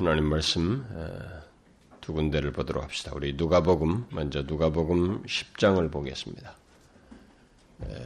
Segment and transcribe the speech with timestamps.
[0.00, 0.82] 하나님 말씀
[2.00, 3.12] 두 군데를 보도록 합시다.
[3.14, 6.56] 우리 누가복음 먼저 누가복음 10장을 보겠습니다.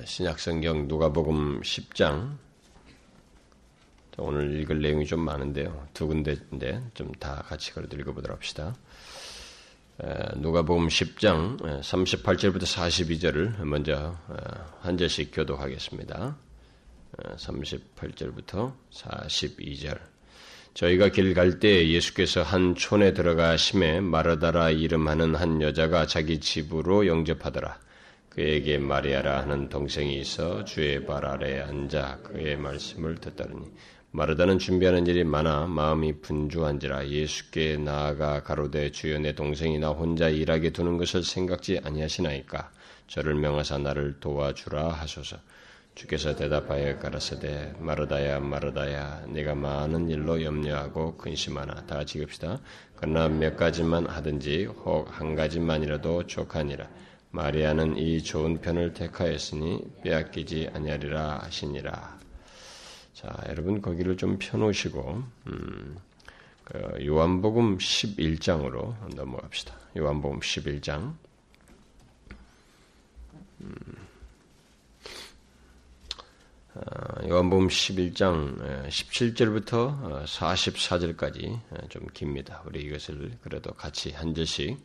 [0.05, 2.37] 신약성경 누가복음 10장
[4.19, 5.87] 오늘 읽을 내용이 좀 많은데요.
[5.95, 8.75] 두 군데인데 좀 다 같이 그래도 읽어보도록 합시다.
[10.35, 14.19] 누가복음 10장 38절부터 42절을 먼저
[14.81, 16.37] 한 절씩 교독하겠습니다.
[17.37, 20.14] 38절부터 42절
[20.75, 27.07] 저희가 길 갈 때 예수께서 한 촌에 들어가 심해 마르다라 이름하는 한 여자가 자기 집으로
[27.07, 27.79] 영접하더라.
[28.29, 33.71] 그에게 마리아라 하는 동생이 있어 주의 발 아래에 앉아 그의 말씀을 듣더니
[34.11, 40.71] 마르다는 준비하는 일이 많아 마음이 분주한지라 예수께 나아가 가로되 주여 내 동생이 나 혼자 일하게
[40.71, 42.73] 두는 것을 생각지 아니하시나이까
[43.07, 45.37] 저를 명하사 나를 도와주라 하소서
[45.95, 52.61] 주께서 대답하여 가라사대 마르다야 마르다야 네가 많은 일로 염려하고 근심하나 다 읽읍시다.
[52.97, 56.89] 그러나 몇 가지만 하든지 혹 한 가지만이라도 족하니라.
[57.31, 62.19] 마리아는 이 좋은 편을 택하였으니 빼앗기지 아니하리라 하시니라.
[63.13, 65.97] 자, 여러분 거기를 좀 펴놓으시고 음,
[66.65, 69.75] 그 요한복음 11장으로 넘어갑시다.
[69.97, 71.15] 요한복음 11장.
[73.61, 74.04] 음.
[76.77, 82.65] 어, 요한복음 11장 17절부터 44절까지 좀 깁니다.
[82.67, 84.77] 우리 이것을 그래도 같이 한 절씩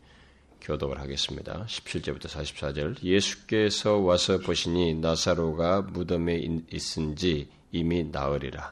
[0.62, 1.66] 교독을 하겠습니다.
[1.66, 8.72] 17절부터 44절 예수께서 와서 보시니 나사로가 무덤에 있은지 이미 나으리라.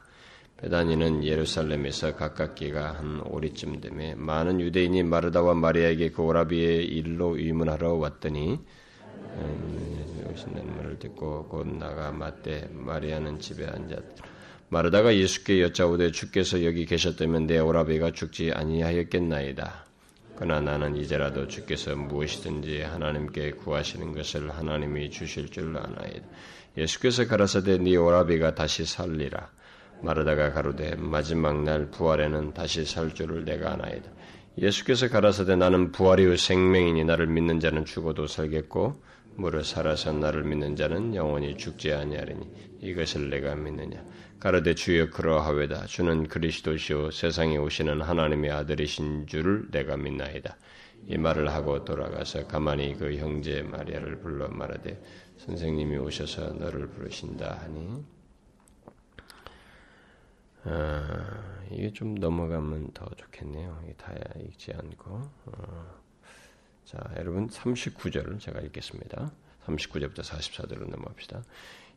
[0.58, 8.60] 베다니는 예루살렘에서 가깝기가 한 오리쯤 되매 많은 유대인이 마르다와 마리아에게 그 오라비의 일로 의문하러 왔더니
[10.32, 14.04] 오신다는 말을 듣고 곧 나가 맞대 마리아는 집에 앉았.
[14.70, 19.86] 마르다가 예수께 여짜오되 주께서 여기 계셨다면 내 오라비가 죽지 아니하였겠나이다.
[20.36, 26.28] 그러나 나는 이제라도 주께서 무엇이든지 하나님께 구하시는 것을 하나님이 주실 줄 아나이다.
[26.78, 29.50] 예수께서 가라사대 네 오라비가 다시 살리라.
[30.04, 34.12] 마르다가 가로되 마지막 날 부활에는 다시 살 줄을 내가 아나이다.
[34.60, 39.00] 예수께서 가라사대 나는 부활이요 생명이니 나를 믿는 자는 죽어도 살겠고
[39.36, 44.04] 무릇 살아서 나를 믿는 자는 영원히 죽지 아니하리니 이것을 내가 믿느냐?
[44.40, 45.86] 가로되 주여 그러하외다.
[45.86, 50.58] 주는 그리스도시요 세상에 오시는 하나님의 아들이신 줄을 내가 믿나이다.
[51.08, 55.00] 이 말을 하고 돌아가서 가만히 그 형제 마리아를 불러 말하되
[55.38, 58.04] 선생님이 오셔서 너를 부르신다 하니
[60.70, 63.82] 아, 이게 좀 넘어가면 더 좋겠네요.
[63.98, 65.12] 다 읽지 않고
[65.46, 65.98] 어.
[66.84, 69.32] 자, 여러분 39절을 제가 읽겠습니다.
[69.66, 71.44] 39절부터 44절로 넘어갑시다.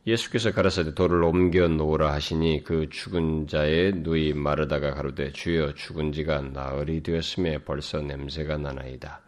[0.06, 6.41] 예수께서 가라사대 돌을 옮겨 놓으라 하시니 그 죽은 자의 누이 마르다가 가로되 주여 죽은 지가
[6.41, 9.20] 나흘이 되었음에 벌써 냄새가 나나이다.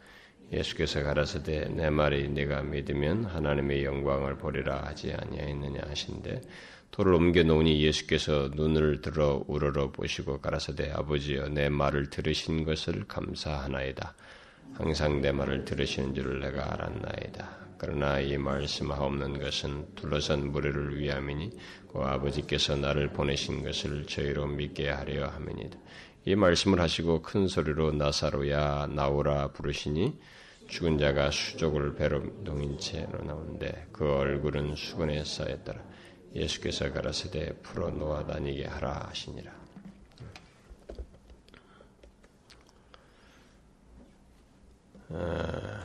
[0.53, 6.41] 예수께서 가라사대 내 말이 네가 믿으면 하나님의 영광을 보리라 하지 아니하였느냐 하신데
[6.93, 14.15] 돌을 옮겨 놓으니 예수께서 눈을 들어 우러러 보시고 가라사대 아버지여 내 말을 들으신 것을 감사하나이다.
[14.75, 17.63] 항상 내 말을 들으시는 줄을 내가 알았나이다.
[17.79, 21.53] 그러나 이 말씀하옵는 것은 둘러선 무리를 위함이니
[21.91, 25.79] 그 아버지께서 나를 보내신 것을 저희로 믿게 하려 함이니이다.
[26.27, 30.19] 이 말씀을 하시고 큰 소리로 나사로야 나오라 부르시니
[30.69, 35.92] 죽은 자가 수족을 배로 동인 채로 나오는데 그 얼굴은 수건에 쌓였더라.
[36.35, 39.53] 예수께서 가라사대 풀어 놓아 다니게 하라 하시니라.
[45.11, 45.79] 어,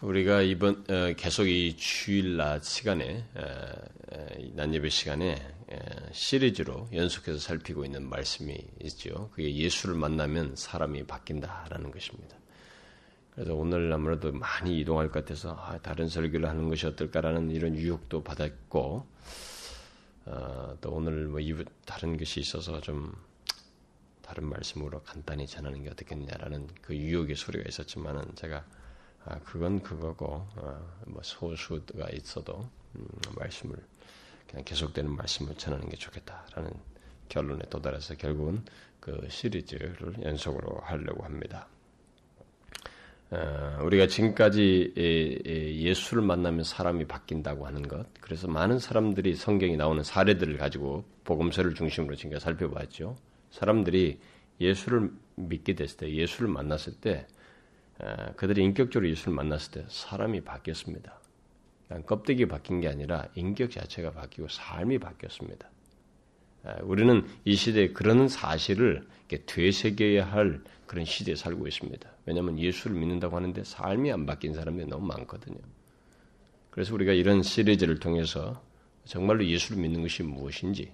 [0.00, 3.24] 우리가 이번 어, 계속 이 주일날 시간에
[4.54, 5.36] 낮 예배 시간에
[6.12, 9.28] 시리즈로 연속해서 살피고 있는 말씀이 있죠.
[9.34, 12.38] 그게 예수를 만나면 사람이 바뀐다라는 것입니다.
[13.36, 18.24] 그래서 오늘 아무래도 많이 이동할 것 같아서 아, 다른 설교를 하는 것이 어떨까라는 이런 유혹도
[18.24, 19.06] 받았고
[20.24, 21.38] 어, 또 오늘 뭐
[21.84, 23.14] 다른 것이 있어서 좀
[24.22, 28.64] 다른 말씀으로 간단히 전하는 게 어떻겠냐라는 그 유혹의 소리가 있었지만은 제가
[29.26, 33.06] 아, 그건 그거고 아, 뭐 소수가 있어도 음,
[33.36, 33.76] 말씀을
[34.48, 36.70] 그냥 계속되는 말씀을 전하는 게 좋겠다라는
[37.28, 38.64] 결론에 도달해서 결국은
[38.98, 41.68] 그 시리즈를 연속으로 하려고 합니다.
[43.30, 50.56] 어, 우리가 지금까지 예수를 만나면 사람이 바뀐다고 하는 것, 그래서 많은 사람들이 성경이 나오는 사례들을
[50.58, 53.16] 가지고 복음서를 중심으로 지금까지 살펴봤죠.
[53.50, 54.20] 사람들이
[54.60, 57.26] 예수를 믿게 됐을 때, 예수를 만났을 때,
[58.36, 61.18] 그들이 인격적으로 예수를 만났을 때 사람이 바뀌었습니다.
[62.06, 65.68] 껍데기 바뀐 게 아니라 인격 자체가 바뀌고 삶이 바뀌었습니다.
[66.82, 69.06] 우리는 이 시대에 그런 사실을
[69.46, 72.15] 되새겨야 할 그런 시대에 살고 있습니다.
[72.26, 75.58] 왜냐하면 예수를 믿는다고 하는데 삶이 안 바뀐 사람들이 너무 많거든요.
[76.70, 78.62] 그래서 우리가 이런 시리즈를 통해서
[79.04, 80.92] 정말로 예수를 믿는 것이 무엇인지,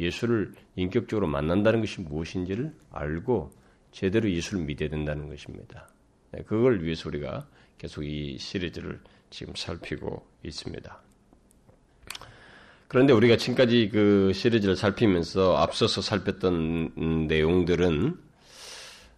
[0.00, 3.52] 예수를 인격적으로 만난다는 것이 무엇인지를 알고
[3.92, 5.88] 제대로 예수를 믿어야 된다는 것입니다.
[6.32, 11.02] 네, 그걸 위해서 우리가 계속 이 시리즈를 지금 살피고 있습니다.
[12.88, 18.29] 그런데 우리가 지금까지 그 시리즈를 살피면서 앞서서 살폈던 내용들은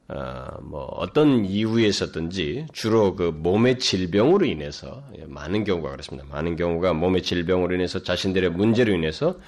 [0.08, 6.26] 어, 뭐 어떤 이유에 있었든지 주로 그 몸의 질병으로 인해서 예, 많은 경우가 그렇습니다.
[6.28, 9.38] 많은 경우가 몸의 질병으로 인해서 자신들의 문제로 인해서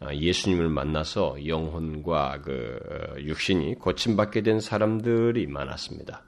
[0.00, 6.22] 어, 예수님을 만나서 영혼과 그 어, 육신이 고침받게 된 사람들이 많았습니다.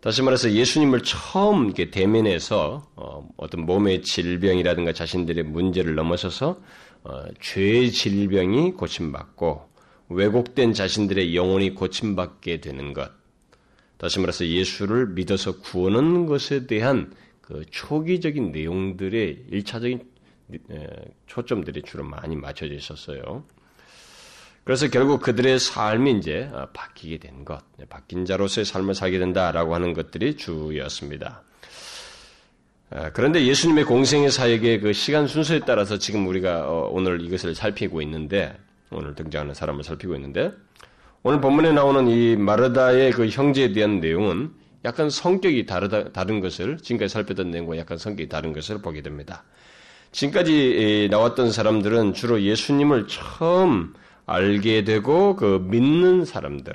[0.00, 6.60] 다시 말해서 예수님을 처음 이렇게 대면해서 어, 떤 몸의 질병이라든가 자신들의 문제를 넘어서서
[7.04, 9.67] 어, 죄의 질병이 고침받고
[10.08, 13.10] 왜곡된 자신들의 영혼이 고침받게 되는 것.
[13.96, 20.02] 다시 말해서 예수를 믿어서 구원하는 것에 대한 그 초기적인 내용들의 일차적인
[21.26, 23.44] 초점들이 주로 많이 맞춰져 있었어요.
[24.68, 29.74] 그래서 결국 그들의 삶이 이제 어, 바뀌게 된 것, 네, 바뀐 자로서의 삶을 살게 된다라고
[29.74, 31.42] 하는 것들이 주였습니다.
[32.90, 38.02] 아, 그런데 예수님의 공생의 사역의 그 시간 순서에 따라서 지금 우리가 어, 오늘 이것을 살피고
[38.02, 38.54] 있는데,
[38.90, 40.52] 오늘 등장하는 사람을 살피고 있는데,
[41.22, 44.50] 오늘 본문에 나오는 이 마르다의 그 형제에 대한 내용은
[44.84, 49.44] 약간 성격이 다르다, 다른 것을, 지금까지 살폈던 내용과 약간 성격이 다른 것을 보게 됩니다.
[50.12, 53.92] 지금까지 나왔던 사람들은 주로 예수님을 처음
[54.26, 56.74] 알게 되고 그 믿는 사람들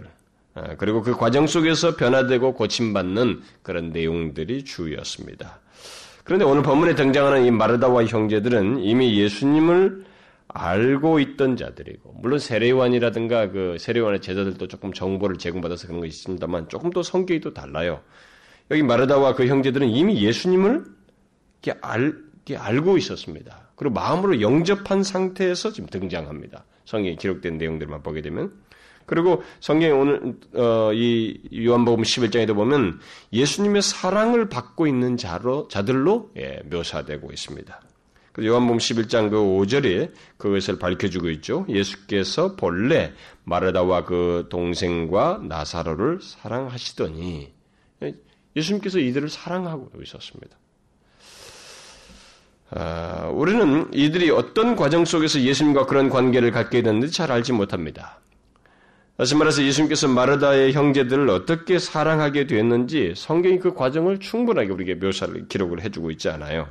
[0.55, 5.59] 아, 그리고 그 과정 속에서 변화되고 고침받는 그런 내용들이 주였습니다.
[6.23, 10.05] 그런데 오늘 본문에 등장하는 이 마르다와 형제들은 이미 예수님을
[10.53, 16.91] 알고 있던 자들이고 물론 세례관이라든가 그 세례관의 제자들도 조금 정보를 제공받아서 그런 것이 있습니다만 조금
[16.91, 18.01] 더 성격이 또 달라요.
[18.71, 20.83] 여기 마르다와 그 형제들은 이미 예수님을
[21.61, 22.15] 이렇게 알,
[22.45, 23.69] 이렇게 알고 있었습니다.
[23.75, 26.65] 그리고 마음으로 영접한 상태에서 지금 등장합니다.
[26.85, 28.51] 성경에 기록된 내용들만 보게 되면
[29.05, 32.99] 그리고 성경에 오늘 어, 이 요한복음 11장에도 보면
[33.33, 37.81] 예수님의 사랑을 받고 있는 자로 자들로 예, 묘사되고 있습니다.
[38.33, 41.65] 그 요한복음 11장 그 5절에 그것을 밝혀주고 있죠.
[41.69, 43.13] 예수께서 본래
[43.43, 47.53] 마르다와 그 동생과 나사로를 사랑하시더니
[48.01, 48.15] 예,
[48.55, 50.57] 예수님께서 이들을 사랑하고 있었습니다.
[52.71, 58.19] 아, 우리는 이들이 어떤 과정 속에서 예수님과 그런 관계를 갖게 됐는지 잘 알지 못합니다.
[59.15, 65.81] 다시 말해서 예수님께서 마르다의 형제들을 어떻게 사랑하게 됐는지 성경이 그 과정을 충분하게 우리에게 묘사를 기록을
[65.81, 66.67] 해주고 있지 않아요.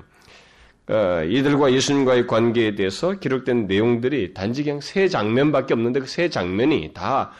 [0.89, 6.91] 어, 이들과 예수님과의 관계에 대해서 기록된 내용들이 단지 그냥 세 장면밖에 없는데 그 세 장면이
[6.93, 7.33] 다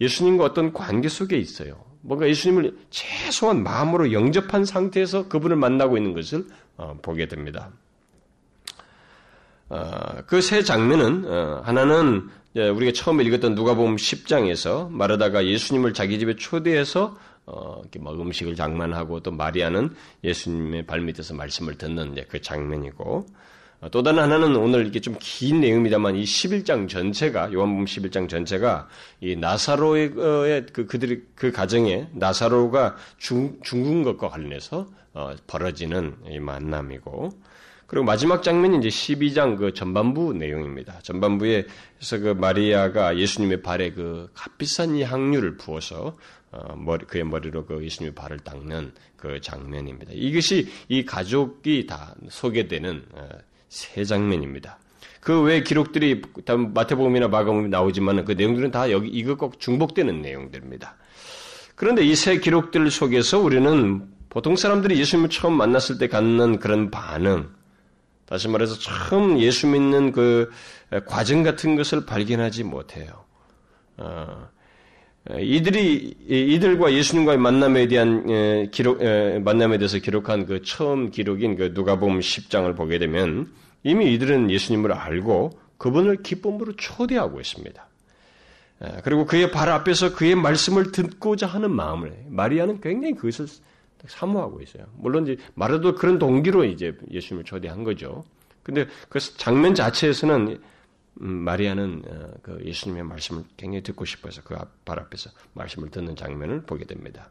[0.00, 1.84] 예수님과 어떤 관계 속에 있어요.
[2.02, 6.44] 뭔가 예수님을 최소한 마음으로 영접한 상태에서 그분을 만나고 있는 것을
[6.76, 7.70] 어, 보게 됩니다.
[9.68, 17.16] 어, 그세 장면은 어, 하나는 우리가 처음에 읽었던 누가복음 10장에서 마르다가 예수님을 자기 집에 초대해서
[17.46, 19.94] 어, 이렇게 막 음식을 장만하고 또 마리아는
[20.24, 23.26] 예수님의 발밑에서 말씀을 듣는 그 장면이고
[23.90, 28.88] 또 다른 하나는 오늘 이게 좀 긴 내용입니다만 이 11장 전체가 요한복음 11장 전체가
[29.20, 30.10] 이 나사로의
[30.72, 37.30] 그 그들이 그 가정에 나사로가 죽, 죽은 것과 관련해서 어, 벌어지는 이 만남이고
[37.88, 41.00] 그리고 마지막 장면이 이제 12장 그 전반부 내용입니다.
[41.02, 46.16] 전반부에서 그 마리아가 예수님의 발에 그 값비싼 이 향유를 부어서 어,
[46.76, 50.12] 머리, 그의 머리로 그 예수님의 발을 닦는 그 장면입니다.
[50.14, 53.28] 이것이 이 가족이 다 소개되는 어,
[53.68, 54.78] 세 장면입니다.
[55.20, 60.96] 그 외 기록들이 마태복음이나 마가복음이 나오지만 그 내용들은 다 여기 이것과 중복되는 내용들입니다.
[61.76, 67.50] 그런데 이 세 기록들 속에서 우리는 보통 사람들이 예수님을 처음 만났을 때 갖는 그런 반응,
[68.26, 70.50] 다시 말해서 처음 예수 믿는 그
[71.06, 73.24] 과정 같은 것을 발견하지 못해요.
[73.98, 74.48] 어,
[75.30, 78.98] 이들이 이들과 예수님과의 만남에 대한 기록
[79.44, 83.52] 만남에 대해서 기록한 그 처음 기록인 그 누가복음 10장을 보게 되면
[83.84, 87.86] 이미 이들은 예수님을 알고 그분을 기쁨으로 초대하고 있습니다.
[89.04, 93.46] 그리고 그의 발 앞에서 그의 말씀을 듣고자 하는 마음을 마리아는 굉장히 그것을
[94.04, 94.86] 사모하고 있어요.
[94.96, 98.24] 물론 이제 말해도 그런 동기로 이제 예수님을 초대한 거죠.
[98.64, 100.60] 근데 그 장면 자체에서는
[101.20, 104.54] 음, 마리아는 어, 그 예수님의 말씀을 굉장히 듣고 싶어서 그
[104.84, 107.28] 발 앞에서 말씀을 듣는 장면을 보게 됩니다.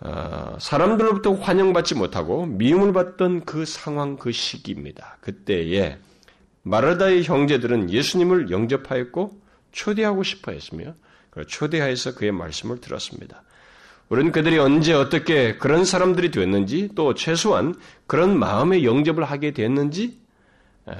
[0.00, 5.18] 어, 사람들로부터 환영받지 못하고 미움을 받던 그 상황, 그 시기입니다.
[5.20, 5.98] 그때에
[6.62, 9.38] 마르다의 형제들은 예수님을 영접하였고
[9.72, 10.94] 초대하고 싶어 했으며
[11.46, 13.42] 초대하여서 그의 말씀을 들었습니다.
[14.08, 17.74] 우리는 그들이 언제 어떻게 그런 사람들이 됐는지 또 최소한
[18.06, 20.29] 그런 마음의 영접을 하게 됐는지 아,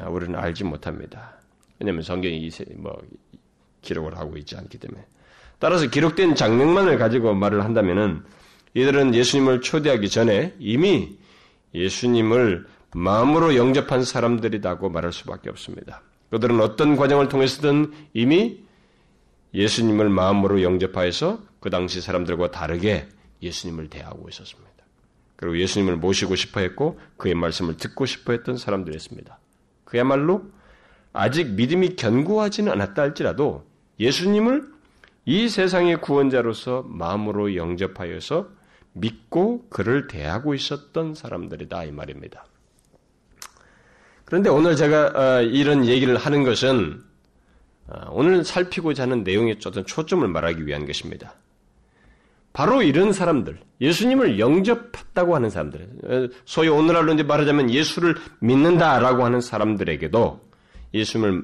[0.08, 1.38] 우리는 알지 못합니다.
[1.78, 3.00] 왜냐하면 성경이 뭐
[3.82, 5.04] 기록을 하고 있지 않기 때문에
[5.58, 8.22] 따라서 기록된 장면만을 가지고 말을 한다면은
[8.74, 11.18] 이들은 예수님을 초대하기 전에 이미
[11.74, 16.02] 예수님을 마음으로 영접한 사람들이라고 말할 수밖에 없습니다.
[16.30, 18.60] 그들은 어떤 과정을 통해서든 이미
[19.54, 23.08] 예수님을 마음으로 영접하여서 그 당시 사람들과 다르게
[23.42, 24.70] 예수님을 대하고 있었습니다.
[25.36, 29.39] 그리고 예수님을 모시고 싶어 했고 그의 말씀을 듣고 싶어 했던 사람들이었습니다.
[29.90, 30.44] 그야말로
[31.12, 33.66] 아직 믿음이 견고하지는 않았다 할지라도
[33.98, 34.68] 예수님을
[35.26, 38.48] 이 세상의 구원자로서 마음으로 영접하여서
[38.92, 42.46] 믿고 그를 대하고 있었던 사람들이다 이 말입니다.
[44.24, 47.02] 그런데 오늘 제가 어, 이런 얘기를 하는 것은
[47.88, 51.34] 어, 오늘 살피고자 하는 내용의 어떤 초점을 말하기 위한 것입니다.
[52.52, 59.40] 바로 이런 사람들, 예수님을 영접했다고 하는 사람들, 어, 소위 오늘날로 이제 말하자면 예수를 믿는다라고 하는
[59.40, 60.40] 사람들에게도
[60.92, 61.42] 예수님을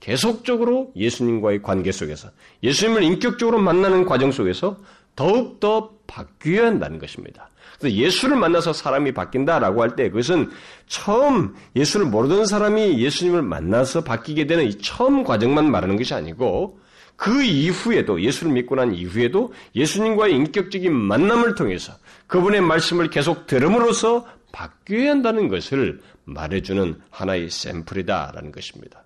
[0.00, 2.30] 계속적으로 예수님과의 관계 속에서
[2.62, 4.78] 예수님을 인격적으로 만나는 과정 속에서
[5.14, 7.50] 더욱더 바뀌어야 한다는 것입니다.
[7.78, 10.50] 그래서 예수를 만나서 사람이 바뀐다라고 할 때 그것은
[10.86, 16.79] 처음 예수를 모르던 사람이 예수님을 만나서 바뀌게 되는 이 처음 과정만 말하는 것이 아니고
[17.20, 21.92] 그 이후에도 예수를 믿고 난 이후에도 예수님과의 인격적인 만남을 통해서
[22.26, 29.04] 그분의 말씀을 계속 들음으로써 바뀌어야 한다는 것을 말해주는 하나의 샘플이다라는 것입니다.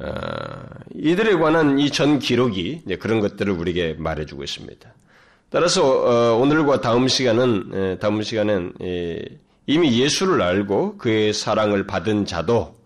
[0.00, 0.10] 어,
[0.96, 4.92] 이들에 관한 이 전 기록이 그런 것들을 우리에게 말해주고 있습니다.
[5.48, 8.72] 따라서 어, 오늘과 다음 시간은 다음 시간은
[9.68, 12.79] 이미 예수를 알고 그의 사랑을 받은 자도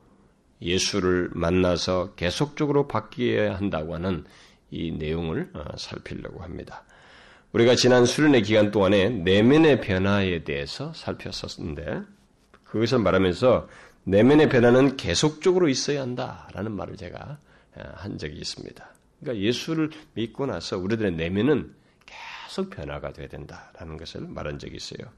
[0.64, 4.24] 예수를 만나서 계속적으로 바뀌어야 한다고 하는
[4.70, 6.84] 이 내용을 어, 살피려고 합니다.
[7.52, 12.02] 우리가 지난 수련의 기간 동안에 내면의 변화에 대해서 살폈었는데
[12.64, 13.68] 그것을 말하면서
[14.04, 17.38] 내면의 변화는 계속적으로 있어야 한다라는 말을 제가
[17.76, 18.84] 어, 한 적이 있습니다.
[19.20, 21.74] 그러니까 예수를 믿고 나서 우리들의 내면은
[22.06, 25.08] 계속 변화가 돼야 된다라는 것을 말한 적이 있어요.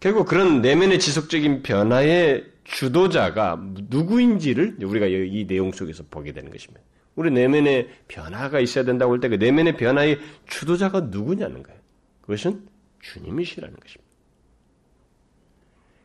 [0.00, 6.80] 결국 그런 내면의 지속적인 변화의 주도자가 누구인지를 우리가 이 내용 속에서 보게 되는 것입니다.
[7.16, 11.78] 우리 내면의 변화가 있어야 된다고 할 때 그 내면의 변화의 주도자가 누구냐는 거예요.
[12.22, 12.66] 그것은
[13.00, 14.10] 주님이시라는 것입니다.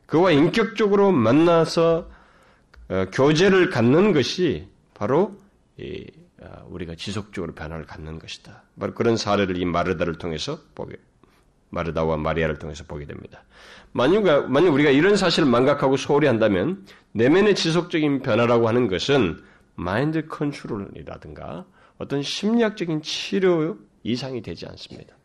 [0.07, 2.09] 그와 인격적으로 만나서
[2.89, 5.35] 어, 교제를 갖는 것이 바로
[5.77, 6.05] 이,
[6.41, 8.63] 어, 우리가 지속적으로 변화를 갖는 것이다.
[8.79, 10.95] 바로 그런 사례를 이 마르다를 통해서 보게
[11.69, 13.43] 마르다와 마리아를 통해서 보게 됩니다.
[13.91, 19.41] 만약, 만약 우리가 이런 사실을 망각하고 소홀히 한다면 내면의 지속적인 변화라고 하는 것은
[19.75, 21.65] 마인드 컨트롤이라든가
[21.97, 25.15] 어떤 심리학적인 치료 이상이 되지 않습니다.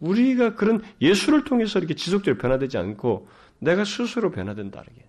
[0.00, 3.28] 우리가 그런 예수를 통해서 이렇게 지속적으로 변화되지 않고
[3.58, 4.84] 내가 스스로 변화된다.
[4.92, 5.06] 이게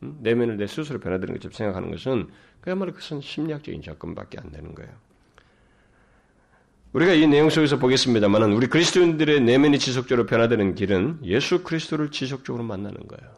[0.00, 2.28] 내면을 내 스스로 변화되는 것처럼 생각하는 것은
[2.60, 4.92] 그야말로 그것은 심리학적인 접근밖에 안 되는 거예요.
[6.92, 12.96] 우리가 이 내용 속에서 보겠습니다만은 우리 그리스도인들의 내면이 지속적으로 변화되는 길은 예수 그리스도를 지속적으로 만나는
[13.06, 13.34] 거예요.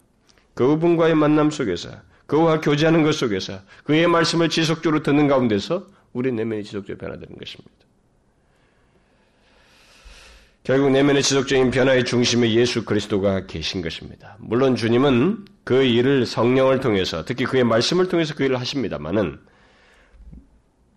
[0.54, 1.90] 그분과의 만남 속에서
[2.26, 7.72] 그와 교제하는 것 속에서 그의 말씀을 지속적으로 듣는 가운데서 우리 내면이 지속적으로 변화되는 것입니다.
[10.62, 14.36] 결국 내면의 지속적인 변화의 중심에 예수 그리스도가 계신 것입니다.
[14.38, 19.40] 물론 주님은 그 일을 성령을 통해서 특히 그의 말씀을 통해서 그 일을 하십니다만은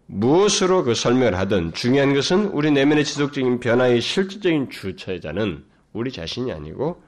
[0.07, 7.01] 무엇으로 그 설명을 하든 중요한 것은 우리 내면의 지속적인 변화의 실질적인 주체자는 우리 자신이 아니고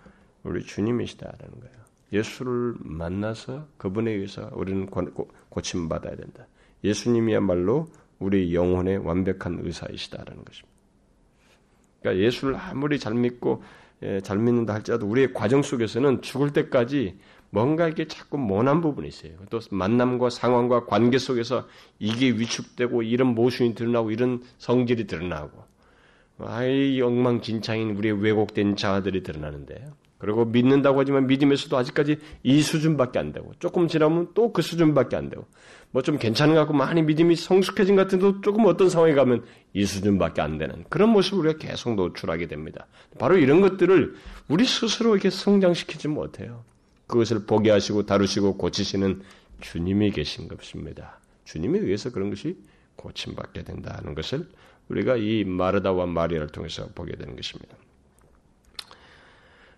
[0.43, 1.75] 우리 주님이시다라는 거예요.
[2.13, 4.87] 예수를 만나서 그분에 의해서 우리는
[5.49, 6.47] 고침받아야 된다.
[6.83, 10.75] 예수님이야말로 우리 영혼의 완벽한 의사이시다라는 것입니다.
[11.99, 13.63] 그러니까 예수를 아무리 잘 믿고
[14.03, 17.17] 예, 잘 믿는다 할지라도 우리의 과정 속에서는 죽을 때까지
[17.55, 19.31] 뭔가 이게 자꾸 모난 부분이 있어요.
[19.49, 21.65] 또 만남과 상황과 관계 속에서
[21.99, 25.63] 이게 위축되고 이런 모순이 드러나고 이런 성질이 드러나고
[26.39, 33.53] 아이 엉망진창인 우리의 왜곡된 자아들이 드러나는데 그리고 믿는다고 하지만 믿음에서도 아직까지 이 수준밖에 안 되고
[33.59, 35.45] 조금 지나면 또 그 수준밖에 안 되고
[35.91, 39.85] 뭐 좀 괜찮은 것 같고 많이 믿음이 성숙해진 것 같은데 조금 어떤 상황에 가면 이
[39.85, 42.85] 수준밖에 안 되는 그런 모습을 우리가 계속 노출하게 됩니다.
[43.17, 44.13] 바로 이런 것들을
[44.49, 46.65] 우리 스스로 이렇게 성장시키지 못해요.
[47.07, 49.21] 그것을 보게 하시고 다루시고 고치시는
[49.61, 51.19] 주님이 계신 것입니다.
[51.45, 52.57] 주님에 의해서 그런 것이
[52.95, 54.47] 고침받게 된다는 것을
[54.89, 57.75] 우리가 이 마르다와 마리아를 통해서 보게 되는 것입니다.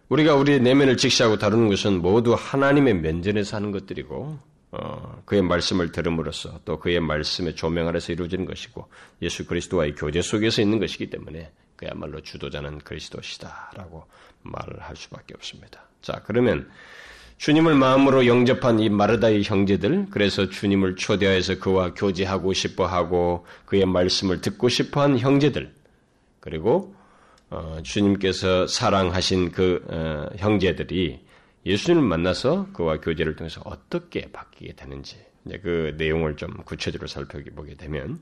[0.10, 4.40] 우리가 우리 내면을 직시하고 다루는 것은 모두 하나님의 면전에서 하는 것들이고
[4.72, 8.90] 어, 그의 말씀을 들음으로써 또 그의 말씀의 조명 아래서 이루어지는 것이고
[9.22, 14.06] 예수 그리스도와의 교제 속에서 있는 것이기 때문에 그야말로 주도자는 그리스도시다라고
[14.44, 15.84] 말을 할 수밖에 없습니다.
[16.02, 16.70] 자, 그러면
[17.38, 24.42] 주님을 마음으로 영접한 이 마르다의 형제들, 그래서 주님을 초대하여서 그와 교제하고 싶어 하고 그의 말씀을
[24.42, 25.72] 듣고 싶어 한 형제들,
[26.40, 26.96] 그리고
[27.50, 31.20] 어, 주님께서 사랑하신 그 어, 형제들이
[31.66, 35.18] 예수님을 만나서 그와 교제를 통해서 어떻게 바뀌게 되는지
[35.62, 38.20] 그 내용을 좀 구체적으로 살펴보게 되면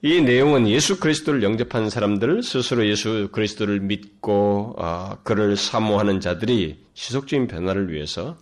[0.00, 7.48] 이 내용은 예수 그리스도를 영접한 사람들 스스로 예수 그리스도를 믿고 어, 그를 사모하는 자들이 지속적인
[7.48, 8.36] 변화를 위해서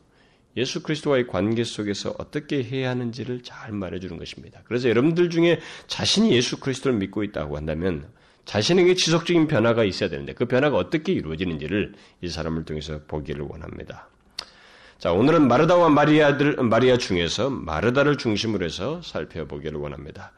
[0.58, 4.60] 예수 그리스도와의 관계 속에서 어떻게 해야 하는지를 잘 말해주는 것입니다.
[4.64, 8.06] 그래서 여러분들 중에 자신이 예수 그리스도를 믿고 있다고 한다면
[8.44, 14.10] 자신에게 지속적인 변화가 있어야 되는데 그 변화가 어떻게 이루어지는지를 이 사람을 통해서 보기를 원합니다.
[14.98, 20.32] 자, 오늘은 마르다와 마리아들, 마리아 중에서 마르다를 중심으로 해서 살펴보기를 원합니다.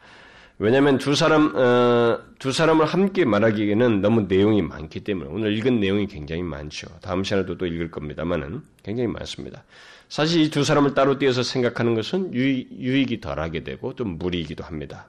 [0.61, 6.09] 왜냐하면 두 사람 어, 두 사람을 함께 말하기에는 너무 내용이 많기 때문에 오늘 읽은 내용이
[6.09, 6.89] 굉장히 많죠.
[7.01, 9.63] 다음 시간에도 또 읽을 겁니다만은 굉장히 많습니다.
[10.09, 14.65] 사실 이 두 사람을 따로 띄어서 생각하는 것은 유익, 유익 이 덜하게 되고 좀 무리이기도
[14.65, 15.07] 합니다.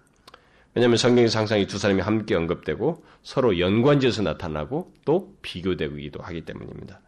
[0.76, 7.00] 왜냐하면 성경에서 항상 이 두 사람이 함께 언급되고 서로 연관지어서 나타나고 또 비교되기도 하기 때문입니다.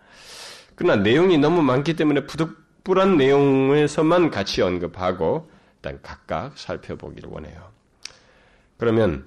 [0.74, 7.81] 그러나 내용이 너무 많기 때문에 부득불한 내용에서만 같이 언급하고 일단 각각 살펴보기를 원해요.
[8.82, 9.26] 그러면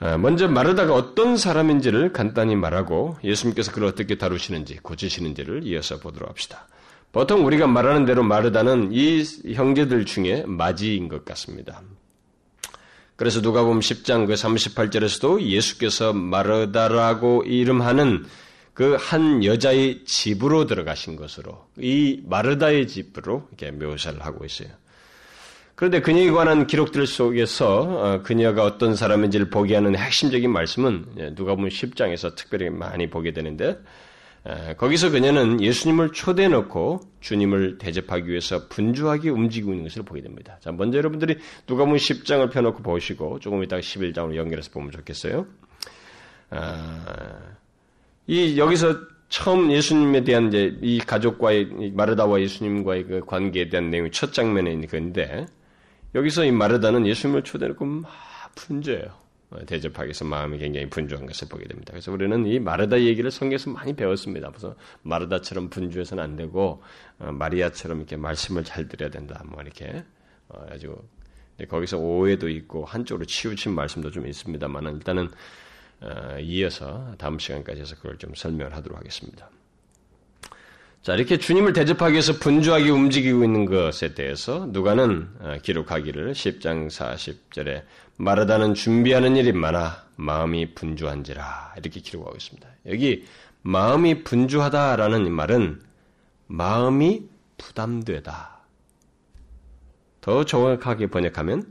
[0.00, 6.68] 어, 먼저 마르다가 어떤 사람인지를 간단히 말하고 예수님께서 그를 어떻게 다루시는지 고치시는지를 이어서 보도록 합시다.
[7.10, 11.82] 보통 우리가 말하는 대로 마르다는 이 형제들 중에 마지인 것 같습니다.
[13.16, 18.24] 그래서 누가 보면 10장 그 38절에서도 예수께서 마르다라고 이름하는
[18.72, 24.68] 그 한 여자의 집으로 들어가신 것으로 이 마르다의 집으로 이렇게 묘사를 하고 있어요.
[25.74, 31.54] 그런데 그녀에 관한 기록들 속에서 어, 그녀가 어떤 사람인지를 보게 하는 핵심적인 말씀은 예, 누가
[31.54, 33.78] 보면 10장에서 특별히 많이 보게 되는데
[34.76, 40.58] 거기서 그녀는 예수님을 초대해 놓고 주님을 대접하기 위해서 분주하게 움직이고 있는 것을 보게 됩니다.
[40.60, 45.46] 자, 먼저 여러분들이 누가 보면 10장을 펴놓고 보시고 조금 이따가 11장으로 연결해서 보면 좋겠어요.
[46.50, 47.38] 아,
[48.26, 48.98] 이 여기서
[49.30, 54.86] 처음 예수님에 대한 이제 이 가족과의 마르다와 예수님과의 그 관계에 대한 내용이 첫 장면에 있는
[54.88, 55.46] 건데
[56.14, 58.10] 여기서 이 마르다는 예수님을 초대해놓고 막
[58.54, 59.24] 분주해요.
[59.66, 61.92] 대접하기 위해서 마음이 굉장히 분주한 것을 보게 됩니다.
[61.92, 64.48] 그래서 우리는 이 마르다 얘기를 성경에서 많이 배웠습니다.
[64.48, 66.82] 그래서 마르다처럼 분주해서는 안 되고
[67.18, 69.42] 어, 마리아처럼 이렇게 말씀을 잘 드려야 된다.
[69.46, 70.04] 뭐 이렇게
[70.48, 70.96] 어, 아주
[71.68, 75.28] 거기서 오해도 있고 한쪽으로 치우친 말씀도 좀 있습니다만 일단은
[76.00, 79.48] 어, 이어서 다음 시간까지 해서 그걸 좀 설명을 하도록 하겠습니다.
[81.04, 87.82] 자, 이렇게 주님을 대접하기 위해서 분주하게 움직이고 있는 것에 대해서 누가는 어, 기록하기를 10장 40절에
[88.16, 92.66] 마르다는 준비하는 일이 많아 마음이 분주한지라 이렇게 기록하고 있습니다.
[92.86, 93.26] 여기
[93.60, 95.82] 마음이 분주하다라는 말은
[96.46, 98.60] 마음이 부담되다.
[100.22, 101.70] 더 정확하게 번역하면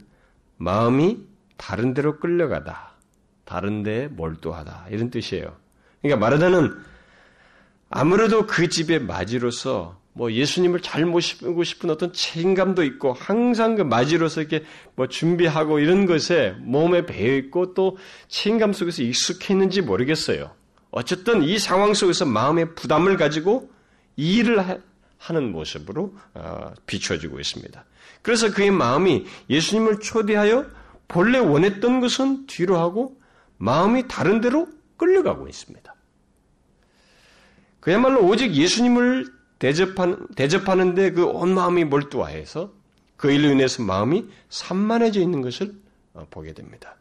[0.58, 1.18] 마음이
[1.58, 2.92] 다른 데로 끌려가다.
[3.46, 4.90] 다른 데에 몰두하다.
[4.92, 5.56] 이런 뜻이에요.
[6.04, 6.93] 그러니까 마르다는
[7.96, 14.42] 아무래도 그 집의 맞이로서 뭐 예수님을 잘 모시고 싶은 어떤 책임감도 있고 항상 그 맞이로서
[14.42, 17.98] 이렇게 뭐 준비하고 이런 것에 몸에 배어 있고 또
[18.30, 20.52] 책임감 속에서 익숙해 있는지 모르겠어요.
[20.90, 23.70] 어쨌든 이 상황 속에서 마음의 부담을 가지고
[24.16, 24.82] 일을
[25.20, 27.86] 하는 모습으로 어, 비춰지고 있습니다.
[28.24, 30.66] 그래서 그의 마음이 예수님을 초대하여
[31.08, 33.16] 본래 원했던 것은 뒤로 하고
[33.58, 35.94] 마음이 다른 데로 끌려가고 있습니다.
[37.84, 39.28] 그야말로 오직 예수님을
[39.60, 42.72] 대접하는, 대접하는데 그 온 마음이 몰두하여서
[43.18, 45.74] 그 일로 인해서 마음이 산만해져 있는 것을
[46.14, 46.96] 어, 보게 됩니다.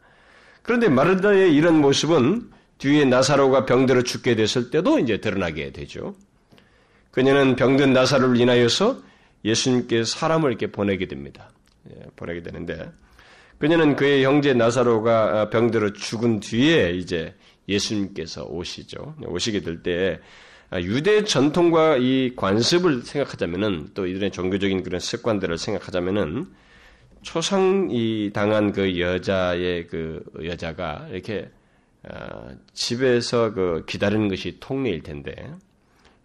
[0.61, 6.15] 그런데 마르다의 이런 모습은 뒤에 나사로가 병들어 죽게 됐을 때도 이제 드러나게 되죠.
[7.11, 9.01] 그녀는 병든 나사로를 인하여서
[9.45, 11.49] 예수님께 사람을 이렇게 보내게 됩니다.
[11.91, 12.91] 예, 보내게 되는데
[13.57, 17.33] 그녀는 그의 형제 나사로가 어, 병들어 죽은 뒤에 이제
[17.69, 19.15] 예수님께서 오시죠.
[19.25, 26.47] 오시게 될때 아, 유대 전통과 이 관습을 생각하자면은 또 이들의 종교적인 그런 습관들을 생각하자면은
[27.21, 31.49] 초상이 당한 그 여자의 그 여자가 이렇게
[32.03, 35.53] 아, 집에서 그 기다리는 것이 통례일 텐데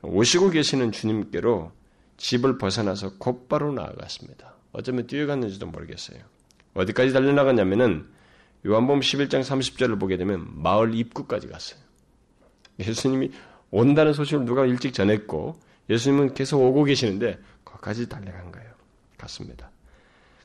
[0.03, 1.73] 오시고 계시는 주님께로
[2.17, 4.55] 집을 벗어나서 곧바로 나아갔습니다.
[4.73, 6.19] 어쩌면 뛰어갔는지도 모르겠어요.
[6.75, 8.07] 어디까지 달려나갔냐면은
[8.67, 11.81] 요한복음 11장 30절을 보게 되면 마을 입구까지 갔어요.
[12.81, 13.31] 예수님이
[13.71, 15.59] 온다는 소식을 누가 일찍 전했고
[15.91, 18.69] 예수님은 계속 오고 계시는데 거기까지 달려간 거예요.
[19.17, 19.71] 갔습니다.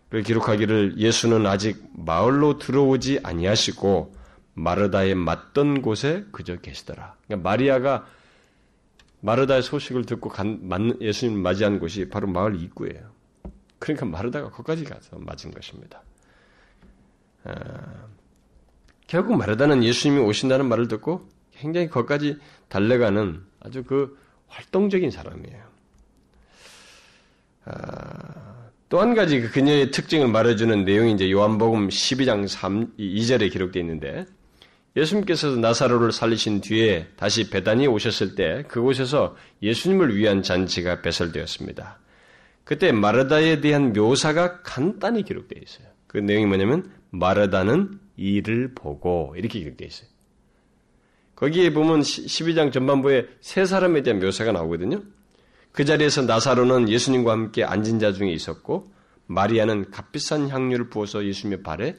[0.10, 4.14] 그리고 기록하기를 예수는 아직 마을로 들어오지 아니하시고
[4.54, 7.16] 마르다에 맞던 곳에 그저 계시더라.
[7.26, 8.06] 그러니까 마리아가
[9.22, 13.12] 마르다의 소식을 듣고 간, 예수님 맞이한 곳이 바로 마을 입구예요.
[13.80, 16.04] 그러니까 마르다가 거기까지 가서 맞은 것입니다.
[17.46, 17.54] 아,
[19.08, 21.28] 결국 마르다는 예수님이 오신다는 말을 듣고
[21.64, 25.64] 굉장히 거기까지 달려가는 아주 그 활동적인 사람이에요.
[27.66, 28.54] 아,
[28.90, 34.26] 또 한 가지 그 그녀의 특징을 말해주는 내용이 이제 요한복음 12장 3, 2절에 기록되어 있는데
[34.98, 41.98] 예수님께서 나사로를 살리신 뒤에 다시 베단이 오셨을 때 그곳에서 예수님을 위한 잔치가 배설되었습니다.
[42.66, 45.88] 그때 마르다에 대한 묘사가 간단히 기록되어 있어요.
[46.08, 50.13] 그 내용이 뭐냐면 마르다는 이를 보고 이렇게 기록되어 있어요.
[51.36, 55.02] 거기에 보면 12장 전반부에 세 사람에 대한 묘사가 나오거든요.
[55.72, 58.92] 그 자리에서 나사로는 예수님과 함께 앉은 자 중에 있었고
[59.26, 61.96] 마리아는 값비싼 향유를 부어서 예수님의 발에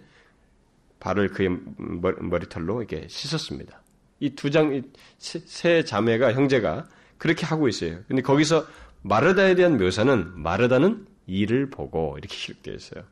[1.00, 3.82] 발을 그의 머리털로 이렇게 씻었습니다.
[4.20, 4.82] 이 두 장,
[5.18, 6.86] 세 자매가, 형제가
[7.18, 7.98] 그렇게 하고 있어요.
[8.06, 8.66] 근데 거기서
[9.02, 13.04] 마르다에 대한 묘사는 마르다는 이를 보고 이렇게 기록되어 있어요.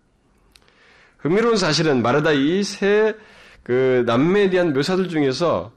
[1.18, 3.14] 흥미로운 사실은 마르다 이 세
[3.62, 5.72] 그 남매에 대한 묘사들 중에서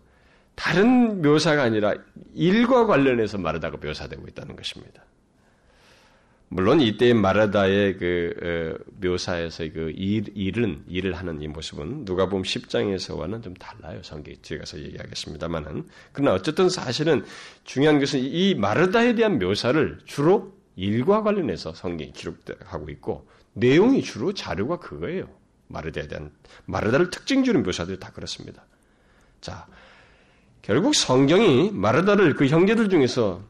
[0.56, 1.94] 다른 묘사가 아니라
[2.34, 5.04] 일과 관련해서 마르다가 묘사되고 있다는 것입니다.
[6.48, 12.44] 물론 이때 마르다의 그 어, 묘사에서 그 일, 일은 일을 하는 이 모습은 누가 보면
[12.44, 14.02] 10장에서와는 좀 달라요.
[14.04, 17.26] 성경에 뒤에 가서 얘기하겠습니다만은 그러나 어쨌든 사실은
[17.64, 24.78] 중요한 것은 이 마르다에 대한 묘사를 주로 일과 관련해서 성경이 기록하고 있고 내용이 주로 자료가
[24.78, 25.28] 그거예요.
[25.68, 26.32] 마르다에 대한
[26.66, 28.66] 마르다를 특징 주는 묘사들이 다 그렇습니다.
[29.42, 29.68] 자,
[30.66, 33.44] 결국 성경이 마르다를 그 형제들 중에서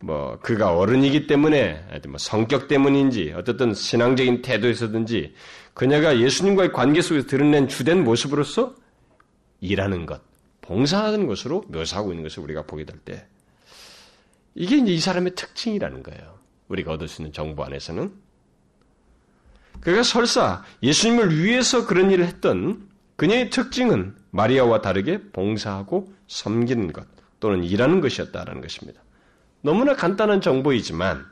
[0.00, 5.34] 뭐 그가 어른이기 때문에 뭐 성격 때문인지 어떻든 신앙적인 태도에서든지
[5.74, 8.74] 그녀가 예수님과의 관계 속에서 드러낸 주된 모습으로서
[9.60, 10.22] 일하는 것,
[10.62, 13.26] 봉사하는 것으로 묘사하고 있는 것을 우리가 보게 될 때
[14.54, 16.38] 이게 이제 이 사람의 특징이라는 거예요.
[16.68, 18.10] 우리가 얻을 수 있는 정보 안에서는
[19.82, 27.06] 그가 설사 예수님을 위해서 그런 일을 했던 그녀의 특징은 마리아와 다르게 봉사하고 섬기는 것
[27.40, 29.00] 또는 일하는 것이었다라는 것입니다.
[29.62, 31.24] 너무나 간단한 정보이지만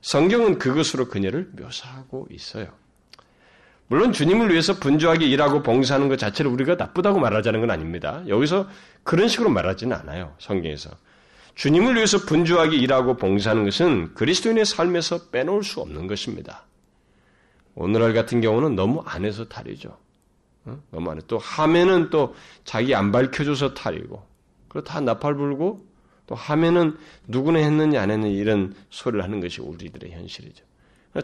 [0.00, 2.68] 성경은 그것으로 그녀를 묘사하고 있어요.
[3.86, 8.22] 물론 주님을 위해서 분주하게 일하고 봉사하는 것 자체를 우리가 나쁘다고 말하자는 건 아닙니다.
[8.26, 8.68] 여기서
[9.02, 10.34] 그런 식으로 말하지는 않아요.
[10.38, 10.90] 성경에서.
[11.54, 16.64] 주님을 위해서 분주하게 일하고 봉사하는 것은 그리스도인의 삶에서 빼놓을 수 없는 것입니다.
[17.74, 19.98] 오늘날 같은 경우는 너무 안에서 탈이죠.
[20.90, 21.20] 너무 안에.
[21.26, 24.22] 또 하면은 또 자기 안 밝혀줘서 탈이고.
[24.68, 25.86] 그리고 다 나팔 불고
[26.26, 26.96] 또 하면은
[27.26, 30.64] 누구나 했느냐 안 했느냐 이런 소리를 하는 것이 우리들의 현실이죠.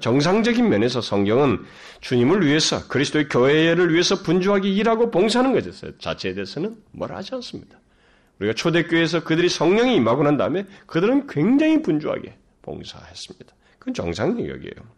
[0.01, 1.65] 정상적인 면에서 성경은
[2.03, 7.79] 주님을 위해서 그리스도의 교회를 위해서 분주하게 일하고 봉사하는 것에 자체에 대해서는 뭘 하지 않습니다.
[8.39, 13.55] 우리가 초대교회에서 그들이 성령이 임하고 난 다음에 그들은 굉장히 분주하게 봉사했습니다.
[13.79, 14.98] 그건 정상적이에요.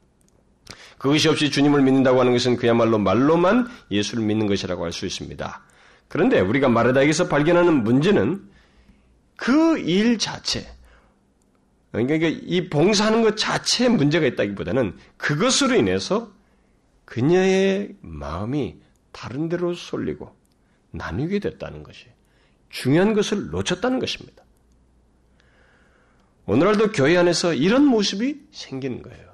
[1.00, 5.62] 그것이 없이 주님을 믿는다고 하는 것은 그야말로 말로만 예수를 믿는 것이라고 할 수 있습니다.
[6.08, 8.46] 그런데 우리가 마르다 에게서 발견하는 문제는
[9.36, 10.70] 그 일 자체,
[11.90, 16.30] 그러니까 이 봉사하는 것 자체에 문제가 있다기보다는 그것으로 인해서
[17.06, 18.76] 그녀의 마음이
[19.10, 20.36] 다른 데로 쏠리고
[20.90, 22.08] 나누게 됐다는 것이
[22.68, 24.44] 중요한 것을 놓쳤다는 것입니다.
[26.44, 29.29] 오늘날도 교회 안에서 이런 모습이 생기는 거예요.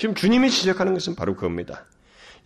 [0.00, 1.84] 지금 주님이 지적하는 것은 바로 그겁니다.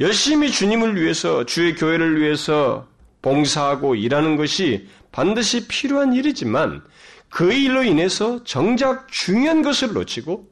[0.01, 2.89] 열심히 주님을 위해서, 주의 교회를 위해서
[3.23, 6.83] 봉사하고 일하는 것이 반드시 필요한 일이지만
[7.31, 10.51] 그 일로 인해서 정작 중요한 것을 놓치고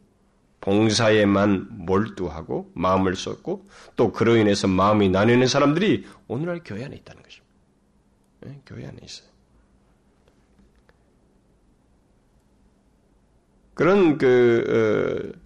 [0.61, 7.53] 봉사에만 몰두하고 마음을 쏟고 또 그로 인해서 마음이 나뉘는 사람들이 오늘날 교회 안에 있다는 것입니다.
[8.43, 8.61] 네?
[8.65, 9.27] 교회 안에 있어요.
[13.75, 15.42] 그런 그, 어,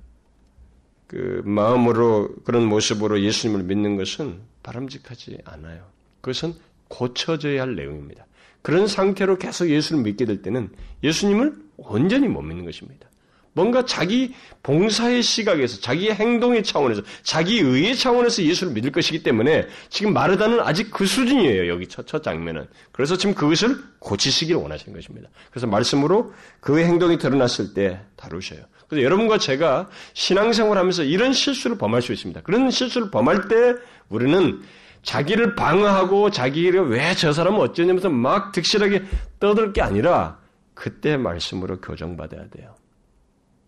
[1.07, 5.85] 그 마음으로 그런 모습으로 예수님을 믿는 것은 바람직하지 않아요.
[6.21, 6.55] 그것은
[6.89, 8.27] 고쳐져야 할 내용입니다.
[8.63, 10.71] 그런 상태로 계속 예수를 믿게 될 때는
[11.05, 13.09] 예수님을 온전히 못 믿는 것입니다.
[13.57, 20.13] 뭔가 자기 봉사의 시각에서, 자기의 행동의 차원에서, 자기 의의 차원에서 예수를 믿을 것이기 때문에 지금
[20.13, 21.67] 마르다는 아직 그 수준이에요.
[21.69, 22.67] 여기 첫, 첫 장면은.
[22.93, 25.31] 그래서 지금 그것을 고치시기를 원하시는 것입니다.
[25.51, 28.61] 그래서 말씀으로 그 행동이 드러났을 때 다루셔요.
[28.89, 32.43] 그래서 여러분과 제가 신앙생활 하면서 이런 실수를 범할 수 있습니다.
[32.43, 33.75] 그런 실수를 범할 때
[34.11, 34.61] 우리는
[35.03, 39.05] 자기를 방어하고 자기를 왜 저 사람은 어쩌냐면서 막 득실하게
[39.41, 40.39] 떠들 게 아니라
[40.75, 42.75] 그때 말씀으로 교정받아야 돼요.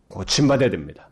[0.09, 1.09] 고침받아야 됩니다.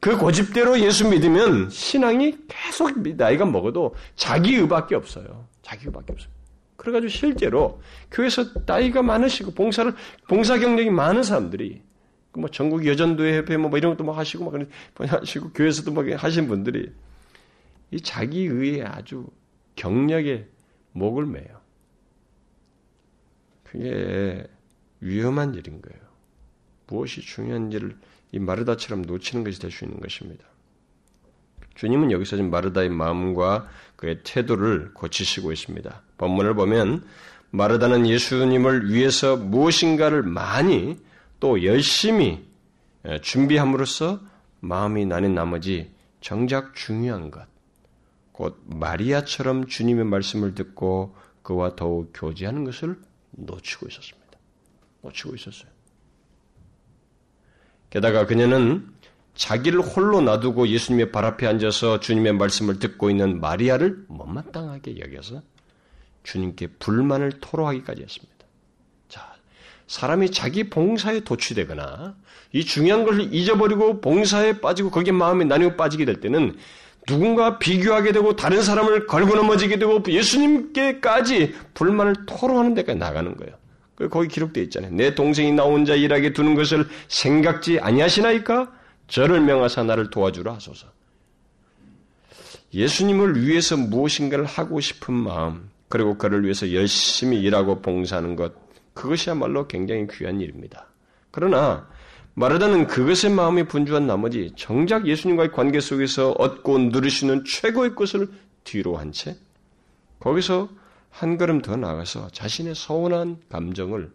[0.00, 5.46] 그 고집대로 예수 믿으면 신앙이 계속 나이가 먹어도 자기 의밖에 없어요.
[5.62, 6.30] 자기 의밖에 없어요.
[6.76, 7.80] 그래가지고 실제로
[8.10, 9.92] 교회에서 나이가 많으시고 봉사를
[10.28, 11.82] 봉사 경력이 많은 사람들이
[12.34, 16.92] 뭐 전국 여전도회 협회 뭐 이런 것도 막 하시고 막 하시고 교회에서도 막 하신 분들이
[17.90, 19.26] 이 자기 의에 아주
[19.74, 20.46] 경력에
[20.92, 21.60] 목을 매요.
[23.64, 24.46] 그게
[25.00, 26.00] 위험한 일인 거예요.
[26.86, 27.96] 무엇이 중요한지를
[28.32, 30.44] 이 마르다처럼 놓치는 것이 될 수 있는 것입니다.
[31.74, 36.02] 주님은 여기서 지금 마르다의 마음과 그의 태도를 고치시고 있습니다.
[36.18, 37.04] 본문을 보면
[37.50, 40.98] 마르다는 예수님을 위해서 무엇인가를 많이
[41.38, 42.46] 또 열심히
[43.22, 44.20] 준비함으로써
[44.60, 47.46] 마음이 나는 나머지 정작 중요한 것,
[48.32, 52.98] 곧 마리아처럼 주님의 말씀을 듣고 그와 더욱 교제하는 것을
[53.30, 54.38] 놓치고 있었습니다.
[55.02, 55.70] 놓치고 있었어요.
[57.90, 58.86] 게다가 그녀는
[59.34, 65.42] 자기를 홀로 놔두고 예수님의 발 앞에 앉아서 주님의 말씀을 듣고 있는 마리아를 못마땅하게 여겨서
[66.22, 68.34] 주님께 불만을 토로하기까지 했습니다.
[69.08, 69.34] 자,
[69.86, 72.16] 사람이 자기 봉사에 도취되거나
[72.52, 76.56] 이 중요한 것을 잊어버리고 봉사에 빠지고 거기에 마음이 나뉘고 빠지게 될 때는
[77.06, 83.54] 누군가 비교하게 되고 다른 사람을 걸고 넘어지게 되고 예수님께까지 불만을 토로하는 데까지 나가는 거예요.
[83.96, 84.92] 거기 기록되어 있잖아요.
[84.92, 88.72] 내 동생이 나 혼자 일하게 두는 것을 생각지 아니하시나이까?
[89.08, 90.88] 저를 명하사 나를 도와주라 하소서.
[92.74, 98.52] 예수님을 위해서 무엇인가를 하고 싶은 마음, 그리고 그를 위해서 열심히 일하고 봉사하는 것,
[98.92, 100.86] 그것이야말로 굉장히 귀한 일입니다.
[101.30, 101.88] 그러나
[102.34, 108.28] 마르다는 그것의 마음이 분주한 나머지 정작 예수님과의 관계 속에서 얻고 있는 최고의 것을
[108.64, 109.36] 뒤로 한 채
[110.18, 110.68] 거기서
[111.10, 114.12] 한 걸음 더 나가서 자신의 서운한 감정을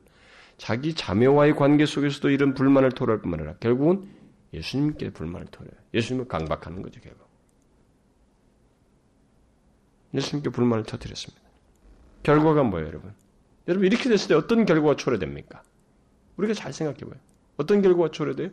[0.57, 4.07] 자기 자매와의 관계 속에서도 이런 불만을 토로할 뿐만 아니라 결국은
[4.53, 5.73] 예수님께 불만을 토로해요.
[5.93, 7.27] 예수님을 강박하는 거죠, 결국.
[10.13, 11.41] 예수님께 불만을 터뜨렸습니다.
[12.23, 13.13] 결과가 뭐예요, 여러분?
[13.67, 15.63] 여러분, 이렇게 됐을 때 어떤 결과가 초래됩니까?
[16.37, 17.19] 우리가 잘 생각해 봐요.
[17.57, 18.49] 어떤 결과가 초래돼요?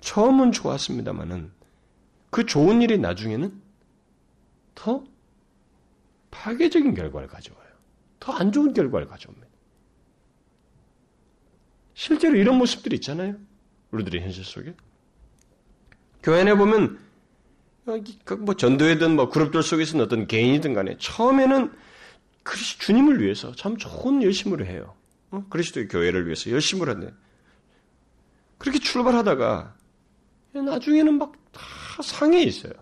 [0.00, 1.52] 처음은 좋았습니다만은
[2.30, 3.62] 그 좋은 일이 나중에는
[4.74, 5.04] 더
[6.32, 7.62] 파괴적인 결과를 가져와요.
[8.18, 9.46] 더 안 좋은 결과를 가져옵니다.
[11.94, 13.36] 실제로 이런 모습들이 있잖아요.
[13.92, 14.74] 우리들의 현실 속에.
[16.22, 16.98] 교회 안에 보면
[18.24, 21.72] 그뭐 전도회든 뭐 그룹들 속에서는 어떤 개인이든 간에 처음에는
[22.42, 24.94] 그리스 주님을 위해서 참 좋은 열심을 해요.
[25.30, 25.44] 어?
[25.50, 27.08] 그리스도의 교회를 위해서 열심을 하네.
[28.58, 29.76] 그렇게 출발하다가
[30.54, 32.72] 나중에는 막 다 상해 있어요.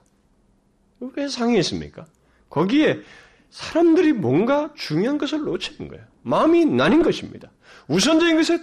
[1.00, 2.06] 왜 상해 있습니까?
[2.48, 3.02] 거기에
[3.50, 6.04] 사람들이 뭔가 중요한 것을 놓치는 거예요.
[6.22, 7.50] 마음이 나뉜 것입니다.
[7.88, 8.60] 우선적인 것에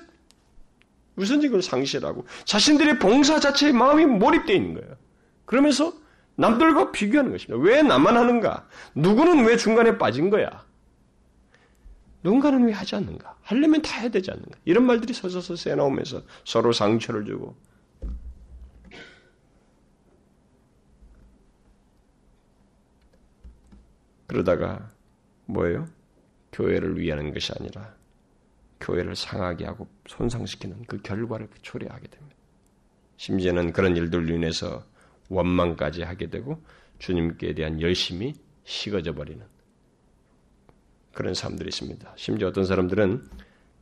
[1.17, 4.95] 우선적인 걸 상실하고 자신들의 봉사 자체에 마음이 몰입되어 있는 거예요.
[5.45, 5.93] 그러면서
[6.35, 7.57] 남들과 비교하는 것입니다.
[7.63, 8.67] 왜 나만 하는가?
[8.95, 10.65] 누구는 왜 중간에 빠진 거야?
[12.23, 13.35] 누군가는 왜 하지 않는가?
[13.41, 14.57] 하려면 다 해야 되지 않는가?
[14.65, 17.55] 이런 말들이 서서서 새 나오면서 서로 상처를 주고
[24.27, 24.91] 그러다가
[25.45, 25.87] 뭐예요?
[26.51, 27.95] 교회를 위하는 것이 아니라
[28.79, 32.35] 교회를 상하게 하고 손상시키는 그 결과를 초래하게 됩니다.
[33.17, 34.85] 심지어는 그런 일들로 인해서
[35.29, 36.61] 원망까지 하게 되고
[36.99, 39.43] 주님께 대한 열심이 식어져 버리는
[41.13, 42.13] 그런 사람들이 있습니다.
[42.15, 43.27] 심지어 어떤 사람들은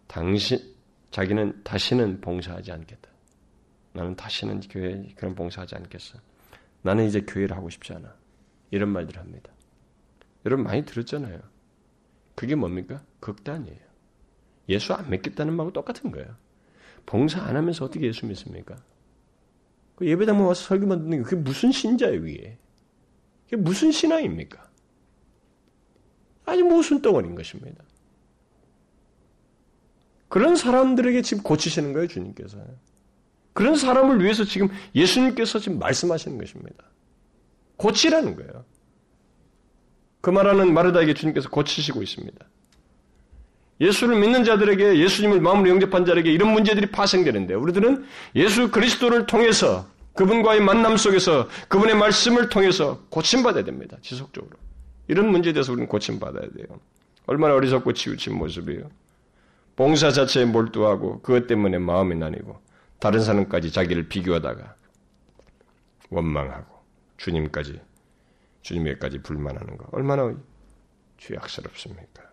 [0.08, 0.58] 당신
[1.12, 3.10] 자기는 다시는 봉사하지 않겠다.
[3.94, 6.20] 나는 다시는 교회 그런 봉사하지 않겠어.
[6.82, 8.14] 나는 이제 교회를 하고 싶지 않아.
[8.72, 9.52] 이런 말들을 합니다.
[10.46, 11.40] 여러분 많이 들었잖아요.
[12.36, 13.04] 그게 뭡니까?
[13.20, 13.80] 극단이에요.
[14.70, 16.36] 예수 안 믿겠다는 말하고 똑같은 거예요.
[17.06, 18.76] 봉사 안 하면서 어떻게 예수 믿습니까?
[19.96, 22.58] 그 예배당 와서 설교만 듣는 게 그게 무슨 신자예요, 위에?
[23.46, 24.70] 그게 무슨 신앙입니까?
[26.46, 27.84] 아주 무슨 덩어리인 것입니다.
[30.28, 32.58] 그런 사람들에게 지금 고치시는 거예요, 주님께서.
[33.54, 36.84] 그런 사람을 위해서 지금 예수님께서 지금 말씀하시는 것입니다.
[37.78, 38.66] 고치라는 거예요.
[40.26, 42.46] 그 말하는 마르다에게 주님께서 고치시고 있습니다.
[43.80, 49.86] 예수를 믿는 자들에게 예수님을 마음으로 영접한 자에게 이런 문제들이 파생되는데 우리들은 예수 그리스도를 통해서
[50.16, 53.98] 그분과의 만남 속에서 그분의 말씀을 통해서 고침받아야 됩니다.
[54.02, 54.58] 지속적으로.
[55.08, 56.80] 이런 문제에 대해서 우리는 고침받아야 돼요.
[57.28, 58.90] 얼마나 어리석고 치우친 모습이에요.
[59.76, 62.60] 봉사 자체에 몰두하고 그것 때문에 마음이 나뉘고
[62.98, 64.74] 다른 사람까지 자기를 비교하다가
[66.10, 66.80] 원망하고
[67.18, 67.80] 주님까지
[68.66, 70.34] 주님에게까지 불만하는 거 얼마나
[71.18, 72.24] 죄악스럽습니까?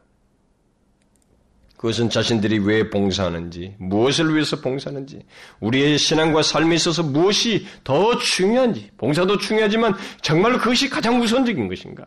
[1.77, 5.27] 그것은 자신들이 왜 봉사하는지, 무엇을 위해서 봉사하는지,
[5.61, 12.07] 우리의 신앙과 삶에 있어서 무엇이 더 중요한지, 봉사도 중요하지만 정말로 그것이 가장 우선적인 것인가?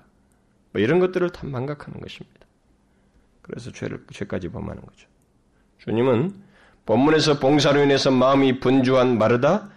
[0.71, 2.39] 뭐 이런 것들을 탐망각하는 것입니다.
[3.41, 5.07] 그래서 죄를, 죄까지 범하는 거죠.
[5.79, 6.33] 주님은
[6.85, 9.69] 본문에서 봉사로 인해서 마음이 분주한 마르다,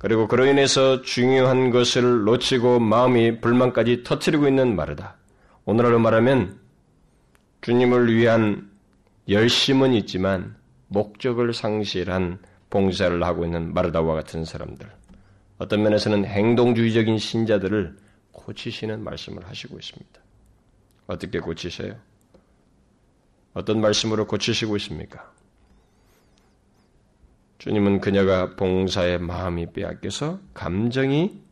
[0.00, 5.16] 그리고 그로 인해서 중요한 것을 놓치고 마음이 불만까지 터트리고 있는 마르다.
[5.66, 6.58] 오늘날로 말하면
[7.60, 8.70] 주님을 위한
[9.28, 10.56] 열심은 있지만
[10.88, 12.38] 목적을 상실한
[12.70, 14.90] 봉사를 하고 있는 마르다와 같은 사람들.
[15.58, 17.94] 어떤 면에서는 행동주의적인 신자들을
[18.32, 20.20] 고치시는 말씀을 하시고 있습니다.
[21.08, 21.94] 어떻게 고치세요?
[23.52, 25.30] 어떤 말씀으로 고치시고 있습니까?
[27.60, 31.42] 주님은 그녀가 봉사의 마음이 빼앗겨서 감정이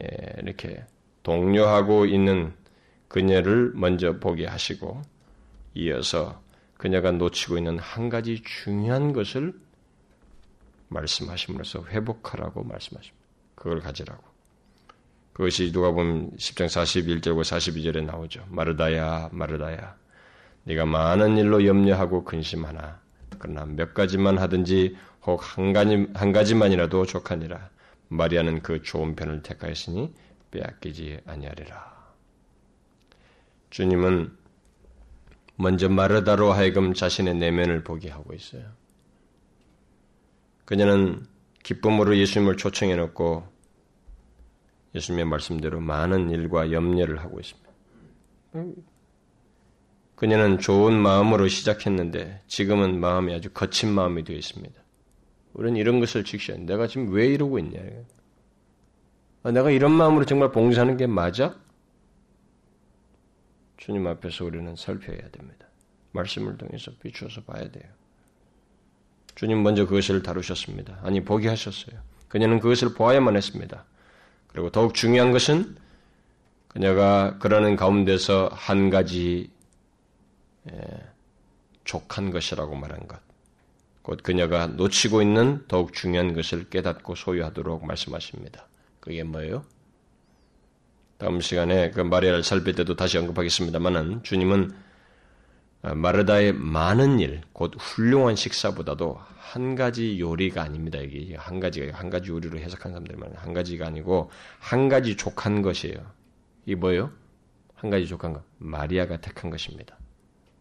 [0.00, 0.06] 예,
[0.42, 0.82] 이렇게
[1.22, 2.54] 동요하고 있는
[3.08, 5.02] 그녀를 먼저 보게 하시고
[5.74, 6.42] 이어서
[6.78, 9.52] 그녀가 놓치고 있는 한 가지 중요한 것을
[10.88, 13.26] 말씀하심으로써 회복하라고 말씀하십니다.
[13.54, 14.24] 그걸 가지라고.
[15.34, 18.46] 그것이 누가 보면 10장 41절과 42절에 나오죠.
[18.48, 19.94] 마르다야, 마르다야.
[20.64, 22.98] 네가 많은 일로 염려하고 근심하나.
[23.40, 27.70] 그러나 몇 가지만 하든지 혹 한 가지, 한 가지만이라도 족하니라.
[28.08, 30.12] 마리아는 그 좋은 편을 택하였으니
[30.50, 32.14] 빼앗기지 아니하리라.
[33.70, 34.36] 주님은
[35.56, 38.64] 먼저 마르다로 하여금 자신의 내면을 보게 하고 있어요.
[40.64, 41.26] 그녀는
[41.62, 43.46] 기쁨으로 예수님을 초청해 놓고
[44.94, 47.70] 예수님의 말씀대로 많은 일과 염려를 하고 있습니다.
[50.20, 54.78] 그녀는 좋은 마음으로 시작했는데 지금은 마음이 아주 거친 마음이 되어 있습니다.
[55.54, 56.58] 우리는 이런 것을 직시해.
[56.58, 57.80] 내가 지금 왜 이러고 있냐.
[59.42, 61.56] 아, 내가 이런 마음으로 정말 봉사하는 게 맞아?
[63.78, 65.66] 주님 앞에서 우리는 살펴야 됩니다.
[66.12, 67.90] 말씀을 통해서 비추어서 봐야 돼요.
[69.36, 71.00] 주님 먼저 그것을 다루셨습니다.
[71.02, 71.98] 아니, 보게 하셨어요.
[72.28, 73.86] 그녀는 그것을 보아야만 했습니다.
[74.48, 75.76] 그리고 더욱 중요한 것은
[76.68, 79.59] 그녀가 그러는 가운데서 한 가지 예,
[81.84, 83.20] 족한 것이라고 말한 것.
[84.02, 88.66] 곧 그녀가 놓치고 있는 더욱 중요한 것을 깨닫고 소유하도록 말씀하십니다.
[88.98, 89.64] 그게 뭐예요?
[91.18, 94.72] 다음 시간에 그 마리아를 살필 때도 다시 언급하겠습니다만은 주님은
[95.82, 100.98] 마르다의 많은 일, 곧 훌륭한 식사보다도 한 가지 요리가 아닙니다.
[100.98, 103.32] 이게 한 가지가 한 가지 요리로 해석한 많아요.
[103.36, 105.98] 한 가지가 아니고 한 가지 족한 것이에요.
[106.66, 107.10] 이게 뭐예요?
[107.74, 108.42] 한 가지 족한 것.
[108.58, 109.99] 마리아가 택한 것입니다.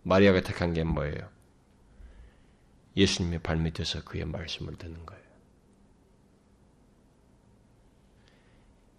[0.04, 1.30] 마리아가 택한 게 뭐예요?
[2.96, 5.24] 예수님의 발밑에서 그의 말씀을 듣는 거예요.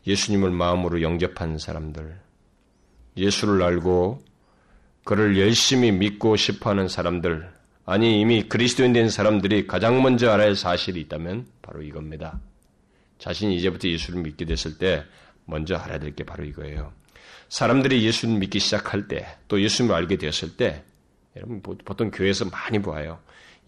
[0.07, 2.19] 예수님을 마음으로 영접한 사람들,
[3.17, 4.25] 예수를 알고
[5.05, 7.53] 그를 열심히 믿고 싶어 하는 사람들,
[7.85, 12.41] 아니 이미 그리스도인 된 사람들이 가장 먼저 알아야 할 사실이 있다면 바로 이겁니다.
[13.19, 15.05] 자신이 이제부터 예수를 믿게 됐을 때
[15.45, 16.93] 먼저 알아야 될 게 바로 이거예요.
[17.49, 20.85] 사람들이 예수를 믿기 시작할 때, 또 예수님을 알게 되었을 때,
[21.41, 23.19] 여러분 보통 교회에서 많이 보아요.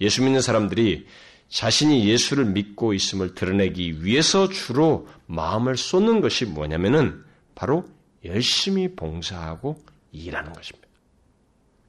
[0.00, 1.06] 예수 믿는 사람들이
[1.48, 7.88] 자신이 예수를 믿고 있음을 드러내기 위해서 주로 마음을 쏟는 것이 뭐냐면은 바로
[8.24, 9.78] 열심히 봉사하고
[10.12, 10.88] 일하는 것입니다.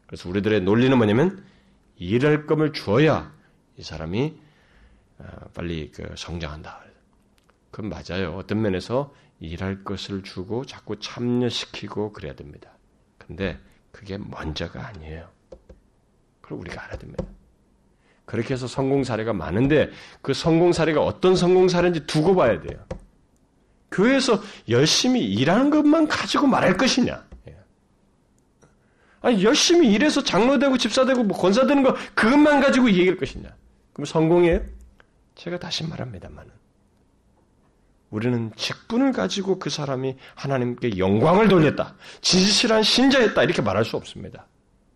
[0.07, 1.45] 그래서 우리들의 논리는 뭐냐면
[1.97, 3.33] 일할 것을 주어야
[3.77, 4.33] 이 사람이
[5.19, 6.83] 어, 빨리 그 성장한다.
[7.71, 8.35] 그건 맞아요.
[8.35, 12.71] 어떤 면에서 일할 것을 주고 자꾸 참여시키고 그래야 됩니다.
[13.17, 13.57] 근데
[13.91, 15.32] 그게 먼저가 아니에요.
[16.43, 17.23] 그걸 우리가 알아야 됩니다.
[18.25, 19.89] 그렇게 해서 성공 사례가 많은데
[20.21, 22.85] 그 성공 사례가 어떤 성공 사례인지 두고 봐야 돼요.
[23.91, 27.25] 교회에서 열심히 일하는 것만 가지고 말할 것이냐?
[27.47, 27.57] 예.
[29.21, 33.55] 아니 열심히 일해서 장로되고 집사되고 뭐 권사되는 거 그것만 가지고 얘기할 것이냐?
[33.93, 34.61] 그럼 성공이에요?
[35.35, 36.51] 제가 다시 말합니다만은
[38.09, 44.45] 우리는 직분을 가지고 그 사람이 하나님께 영광을 돌렸다, 진실한 신자였다 이렇게 말할 수 없습니다.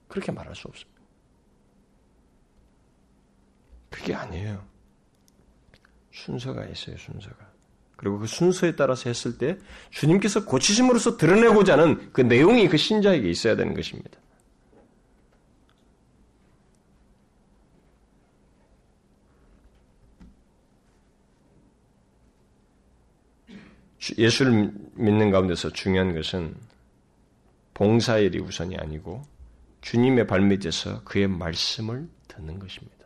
[0.07, 0.96] 그렇게 말할 수 없습니다.
[3.97, 4.63] 그게 아니에요.
[6.11, 7.35] 순서가 있어요, 순서가.
[7.95, 9.57] 그리고 그 순서에 따라서 했을 때
[9.89, 14.19] 주님께서 고치심으로써 드러내고자 하는 그 내용이 그 신자에게 있어야 되는 것입니다.
[24.17, 26.55] 예수를 믿는 가운데서 중요한 것은
[27.73, 29.23] 봉사일이 우선이 아니고
[29.81, 32.96] 주님의 발밑에서 그의 말씀을 듣는 것입니다.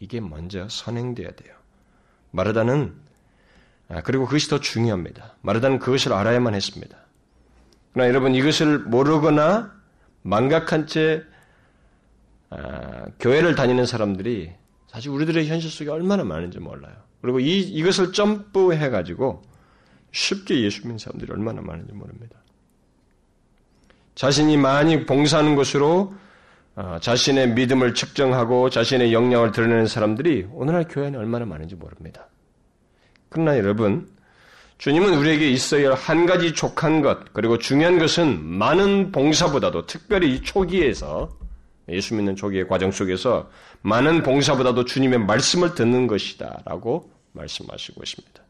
[0.00, 1.54] 이게 먼저 선행돼야 돼요.
[2.30, 2.94] 마르다는
[3.88, 5.36] 아, 그리고 그것이 더 중요합니다.
[5.40, 6.98] 마르다는 그것을 알아야만 했습니다.
[7.92, 9.72] 그러나 여러분 이것을 모르거나
[10.22, 11.24] 망각한 채
[12.50, 14.52] 아, 교회를 다니는 사람들이
[14.88, 16.94] 사실 우리들의 현실 속에 얼마나 많은지 몰라요.
[17.20, 19.42] 그리고 이, 이것을 점프해가지고
[20.12, 22.38] 쉽게 예수 믿는 사람들이 얼마나 많은지 모릅니다.
[24.14, 26.18] 자신이 많이 봉사하는 것으로 어,
[27.00, 32.28] 자신의 믿음을 측정하고 자신의 역량을 드러내는 사람들이 오늘날 교회 는 얼마나 많은지 모릅니다.
[33.28, 34.08] 그러나 여러분,
[34.78, 41.36] 주님은 우리에게 있어야 할 한 가지 족한 것, 그리고 중요한 것은 많은 봉사보다도 특별히 초기에서
[41.88, 43.50] 예수 믿는 초기의 과정 속에서
[43.82, 46.62] 많은 봉사보다도 주님의 말씀을 듣는 것이다.
[46.64, 48.42] 라고 말씀하시고 있습니다.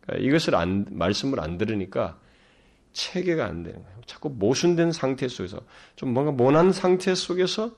[0.00, 2.18] 그러니까 이것을 안, 말씀을 안 들으니까
[2.92, 4.00] 체계가 안 되는 거예요.
[4.06, 5.60] 자꾸 모순된 상태 속에서
[5.96, 7.74] 좀 뭔가 모난 상태 속에서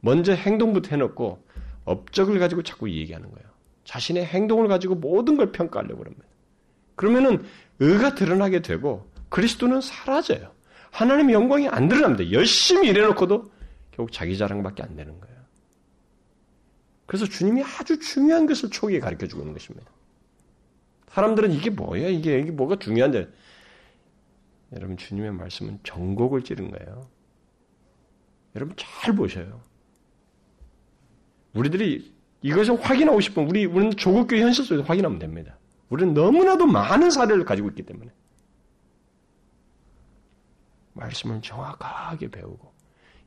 [0.00, 1.44] 먼저 행동부터 해놓고
[1.84, 3.46] 업적을 가지고 자꾸 얘기하는 거예요.
[3.84, 6.26] 자신의 행동을 가지고 모든 걸 평가하려고 합니다.
[6.96, 7.44] 그러면은
[7.78, 10.52] 의가 드러나게 되고 그리스도는 사라져요.
[10.90, 12.32] 하나님의 영광이 안 드러납니다.
[12.32, 13.50] 열심히 일해놓고도
[13.92, 15.36] 결국 자기 자랑밖에 안 되는 거예요.
[17.06, 19.88] 그래서 주님이 아주 중요한 것을 초기에 가르쳐 주고 있는 것입니다.
[21.08, 22.08] 사람들은 이게 뭐야?
[22.08, 23.28] 이게, 이게 뭐가 중요한데?
[24.74, 27.08] 여러분, 주님의 말씀은 정곡을 찌른 거예요.
[28.54, 29.60] 여러분, 잘 보셔요.
[31.54, 32.12] 우리들이
[32.42, 35.58] 이것을 확인하고 싶으면 우리, 우리는 조국교회 현실 속에서 확인하면 됩니다.
[35.88, 38.10] 우리는 너무나도 많은 사례를 가지고 있기 때문에.
[40.94, 42.72] 말씀을 정확하게 배우고,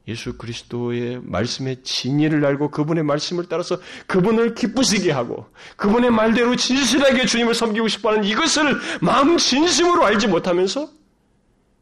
[0.08, 3.78] 예수 그리스도의 말씀의 진리를 알고 그분의 말씀을 따라서
[4.08, 5.46] 그분을 기쁘시게 하고
[5.78, 10.90] 그분의 말대로 진실하게 주님을 섬기고 싶어하는 이것을 마음 진심으로 알지 못하면서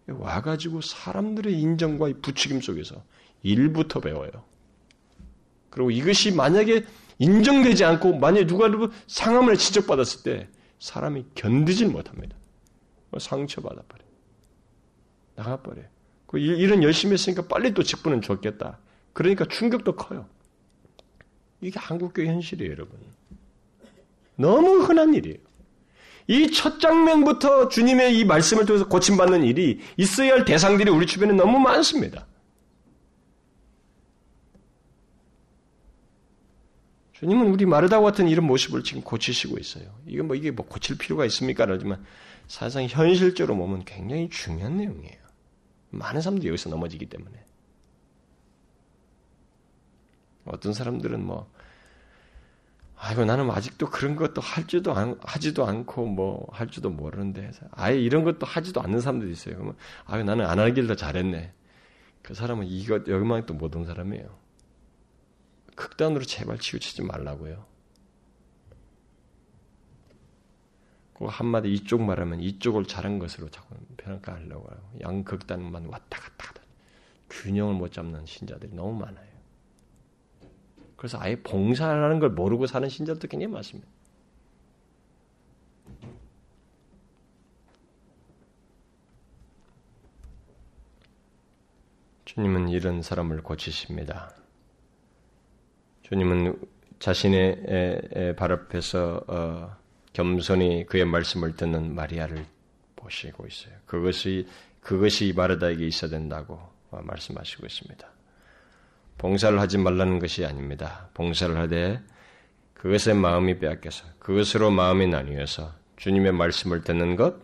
[0.08, 3.03] 와가지고 사람들의 인정과 부추김 속에서
[3.43, 4.32] 일부터 배워요.
[5.70, 6.86] 그리고 이것이 만약에
[7.20, 8.70] 인정되지 않고 만약에 누가
[9.08, 10.47] 상함을 지적받았을 때
[10.80, 12.36] 사람이 견디질 못합니다.
[13.18, 14.03] 상처받아버려.
[15.36, 15.86] 나가버려요.
[16.28, 18.80] 그 일은 열심히 했으니까 빨리 또 직분은 줬겠다.
[19.14, 20.28] 그러니까 충격도 커요.
[21.62, 22.99] 이게 한국교회 현실이에요, 여러분.
[24.36, 25.38] 너무 흔한 일이에요.
[26.28, 31.57] 이 첫 장면부터 주님의 이 말씀을 통해서 고침받는 일이 있어야 할 대상들이 우리 주변에 너무
[31.59, 32.28] 많습니다.
[37.13, 39.86] 주님은 우리 마르다와 같은 이런 모습을 지금 고치시고 있어요.
[40.05, 41.65] 이게 뭐 이게 뭐 고칠 필요가 있습니까?
[41.65, 42.05] 그러지만
[42.47, 45.17] 사실상 현실적으로 보면 굉장히 중요한 내용이에요.
[45.89, 47.43] 많은 사람들이 여기서 넘어지기 때문에.
[50.45, 51.51] 어떤 사람들은 뭐,
[52.97, 58.45] 아이고, 나는 아직도 그런 것도 할지도 않, 하지도 않고 뭐, 할지도 모르는데, 아예 이런 것도
[58.45, 59.55] 하지도 않는 사람들이 있어요.
[59.55, 59.75] 그러면,
[60.05, 61.53] 아유, 나는 안 하길 더 잘했네.
[62.23, 64.27] 그 사람은 이것, 여기만 또 못 온 사람이에요.
[65.75, 67.65] 극단으로 제발 치우치지 말라고요.
[71.13, 76.61] 그 한마디 이쪽 말하면 이쪽을 잘한 것으로 자꾸 평가하려고 하고 양극단만 왔다 갔다 하다
[77.29, 79.36] 균형을 못 잡는 신자들이 너무 많아요.
[80.97, 83.87] 그래서 아예 봉사라는 걸 모르고 사는 신자들도 굉장히 많습니다.
[92.25, 94.35] 주님은 이런 사람을 고치십니다.
[96.01, 96.59] 주님은
[96.99, 99.75] 자신의 발 앞에서 어,
[100.13, 102.45] 겸손히 그의 말씀을 듣는 마리아를
[102.95, 103.75] 보시고 있어요.
[103.85, 104.47] 그것이
[104.81, 106.59] 그것이 마르다에게 있어야 된다고
[106.91, 108.16] 말씀하시고 있습니다.
[109.18, 111.09] 봉사를 하지 말라는 것이 아닙니다.
[111.13, 111.99] 봉사를 하되
[112.74, 117.36] 그것의 마음이 빼앗겨서 그것으로 마음이 나뉘어서 주님의 말씀을 듣는 것,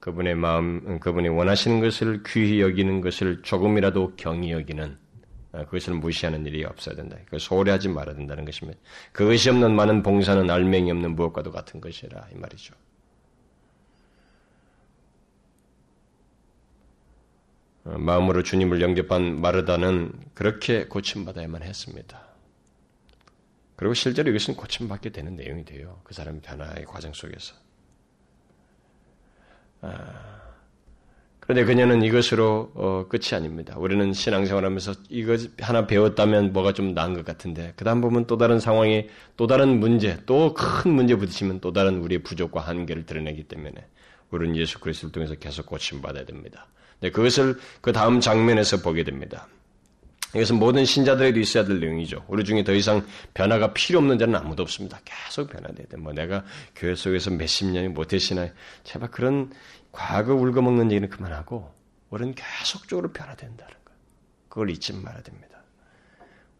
[0.00, 4.98] 그분의 마음, 그분이 원하시는 것을 귀히 여기는 것을 조금이라도 경히 여기는
[5.52, 7.16] 아, 그것을 무시하는 일이 없어야 된다.
[7.26, 8.78] 그 소홀히 하지 말아야 된다는 것입니다.
[9.12, 12.74] 그것이 없는 많은 봉사는 알맹이 없는 무엇과도 같은 것이라 이 말이죠.
[17.84, 22.20] 마음으로 주님을 영접한 마르다는 그렇게 고침받아야만 했습니다.
[23.76, 26.00] 그리고 실제로 이것은 고침받게 되는 내용이 돼요.
[26.04, 27.54] 그 사람의 변화의 과정 속에서.
[29.82, 30.40] 아,
[31.40, 33.74] 그런데 그녀는 이것으로 어, 끝이 아닙니다.
[33.76, 38.60] 우리는 신앙생활하면서 이거 하나 배웠다면 뭐가 좀 나은 것 같은데 그 다음 보면 또 다른
[38.60, 43.74] 상황에 또 다른 문제, 또 큰 문제 부딪히면 또 다른 우리의 부족과 한계를 드러내기 때문에
[44.30, 46.66] 우리는 예수 그리스도를 통해서 계속 고침받아야 됩니다.
[47.00, 49.46] 네, 그것을 그 다음 장면에서 보게 됩니다.
[50.34, 52.24] 이것은 모든 신자들에도 있어야 될 내용이죠.
[52.26, 54.98] 우리 중에 더 이상 변화가 필요 없는 자는 아무도 없습니다.
[55.04, 55.96] 계속 변화돼야 돼.
[55.96, 58.48] 뭐 내가 교회 속에서 몇십 년이 못했시나
[58.82, 59.52] 제발 그런
[59.92, 61.72] 과거 울거먹는 얘기는 그만하고
[62.10, 63.92] 우리는 계속적으로 변화된다는 거.
[64.48, 65.62] 그걸 잊지 말아야 됩니다.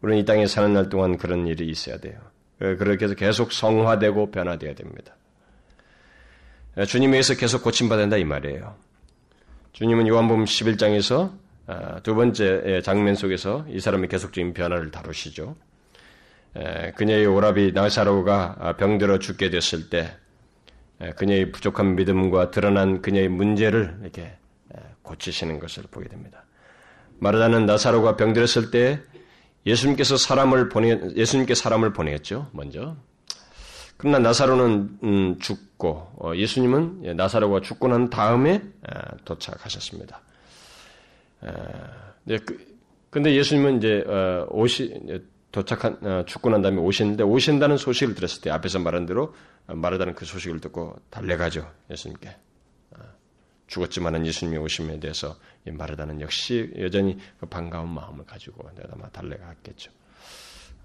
[0.01, 2.19] 우리는 이 땅에 사는 날 동안 그런 일이 있어야 돼요.
[2.59, 5.15] 그렇게 해서 계속 성화되고 변화되어야 됩니다.
[6.87, 8.77] 주님에 의해서 계속 고침받아야 된다 이 말이에요.
[9.75, 11.33] 주님은 요한복음 11장에서
[11.67, 15.57] 아, 두 번째 장면 속에서 이 사람의 계속적인 변화를 다루시죠.
[16.95, 20.15] 그녀의 오라비 나사로가 병들어 죽게 됐을 때
[21.17, 24.37] 그녀의 부족한 믿음과 드러난 그녀의 문제를 이렇게
[25.01, 26.45] 고치시는 것을 보게 됩니다.
[27.19, 29.01] 마르다는 나사로가 병들었을 때
[29.65, 32.49] 예수님께서 사람을 보내 예수님께 사람을 보냈죠.
[32.53, 32.95] 먼저.
[33.97, 38.61] 그러나 나사로는 음, 죽고 어, 예수님은 나사로가 죽고 난 다음에
[39.23, 40.21] 도착하셨습니다.
[42.23, 42.75] 네, 그,
[43.09, 48.49] 근데 예수님은 이제 어, 오시 도착한 어, 죽고 난 다음에 오시는데 오신다는 소식을 들었을 때
[48.49, 49.33] 앞에서 말한 대로
[49.67, 52.35] 마르다는 그 소식을 듣고 달려가죠 예수님께
[53.67, 59.91] 죽었지만은 예수님이 오심에 대해서 마르다는 역시 여전히 그 반가운 마음을 가지고 아마 달려갔겠죠.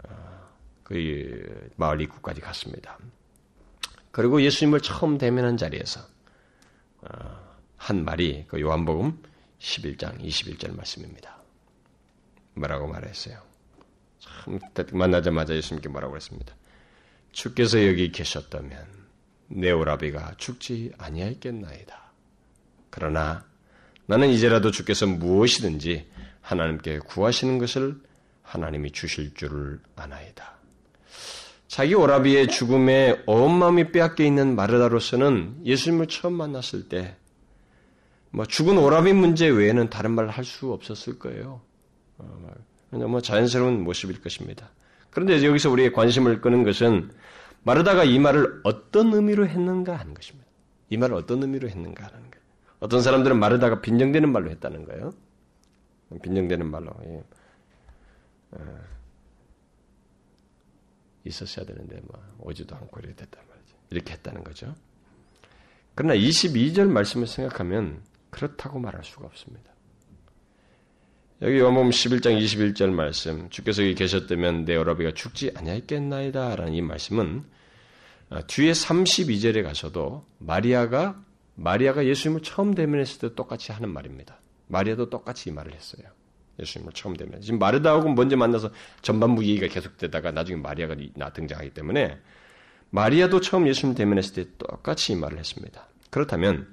[0.05, 0.50] 어,
[0.91, 2.99] 그 마을 입구까지 갔습니다.
[4.11, 6.01] 그리고 예수님을 처음 대면한 자리에서
[7.03, 9.23] 어, 한 말이 그 요한복음
[9.61, 11.39] 11장 21절 말씀입니다.
[12.55, 13.41] 뭐라고 말했어요?
[14.19, 14.59] 참
[14.93, 16.57] 만나자마자 예수님께 뭐라고 했습니다.
[17.31, 18.85] 주께서 여기 계셨다면
[19.47, 22.13] 내 오라비가 죽지 아니하였겠나이다.
[22.91, 23.47] 그러나
[24.07, 26.11] 나는 이제라도 주께서 무엇이든지
[26.41, 28.03] 하나님께 구하시는 것을
[28.43, 30.60] 하나님이 주실 줄을 아나이다.
[31.71, 37.15] 자기 오라비의 죽음에 온 마음이 빼앗겨 있는 마르다로서는 예수님을 처음 만났을 때,
[38.31, 41.61] 뭐 죽은 오라비 문제 외에는 다른 말을 할 수 없었을 거예요.
[42.19, 42.51] 어,
[42.91, 44.69] 너무 자연스러운 모습일 것입니다.
[45.11, 47.13] 그런데 여기서 우리의 관심을 끄는 것은
[47.63, 50.49] 마르다가 이 말을 어떤 의미로 했는가 하는 것입니다.
[50.89, 52.45] 이 말을 어떤 의미로 했는가 하는 거예요.
[52.81, 55.15] 어떤 사람들은 마르다가 빈정되는 말로 했다는 거예요.
[56.21, 56.91] 빈정되는 말로.
[57.05, 57.23] 예.
[61.21, 63.75] 어, 있었어야 되는데 뭐 오지도 않고 이렇게 됐단 말이지.
[63.91, 64.75] 이렇게 했다는 거죠.
[65.95, 69.71] 그러나 22절 말씀을 생각하면 그렇다고 말할 수가 없습니다.
[71.43, 77.45] 여기 요한복음 11장 21절 말씀 주께서 여기 계셨다면 내 어라비가 죽지 아니하겠나이다 라는 이 말씀은
[78.31, 81.23] 어, 뒤에 32절에 가서도 마리아가
[81.57, 84.39] 마리아가 예수님을 처음 대면했을 때 똑같이 하는 말입니다.
[84.69, 86.07] 마리아도 똑같이 이 말을 했어요.
[86.61, 87.41] 예수님을 처음 대면.
[87.41, 88.71] 지금 마르다하고 먼저 만나서
[89.03, 92.19] 전반부 얘기가 계속되다가 나중에 마리아가 나 등장하기 때문에
[92.91, 95.87] 마리아도 처음 예수님 대면했을 때 똑같이 이 말을 했습니다.
[96.11, 96.73] 그렇다면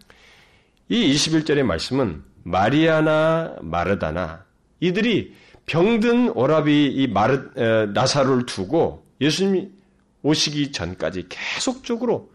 [0.89, 4.45] 이 21절의 말씀은 마리아나 마르다나
[4.79, 5.35] 이들이
[5.65, 9.69] 병든 오라비 이 마르 에, 나사로를 두고 예수님이
[10.23, 12.31] 오시기 전까지 계속적으로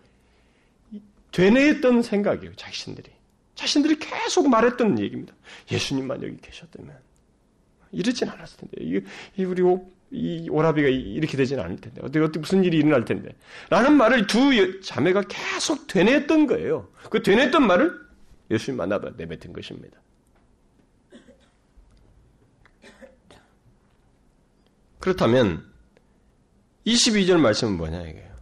[1.33, 2.55] 되뇌했던 생각이에요.
[2.57, 3.11] 자신들이
[3.55, 5.35] 자신들이 계속 말했던 얘기입니다.
[5.71, 6.95] 예수님만 여기 계셨다면
[7.93, 9.03] 이러진 않았을 텐데
[9.37, 13.35] 이, 우리 오, 이 오라비가 이렇게 되진 않을 텐데 어떻게 어떻게 무슨 일이 일어날 텐데
[13.71, 16.89] 라는 말을 두 자매가 계속 되뇌했던 거예요.
[17.11, 18.01] 그 되뇌했던 말을
[18.51, 19.99] 예수님 만나봐 내뱉은 것입니다.
[24.99, 25.65] 그렇다면
[26.87, 28.33] 22절 말씀은 뭐냐 이게요.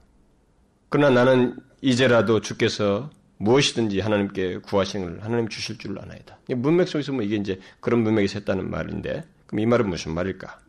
[0.89, 6.39] 그러나 나는 이제라도 주께서 무엇이든지 하나님께 구하시는 하나님 주실 줄 아나이다.
[6.49, 10.61] 문맥 속에서 뭐 이게 이제 그런 문맥에서 했다는 말인데 그럼 이 말은 무슨 말일까?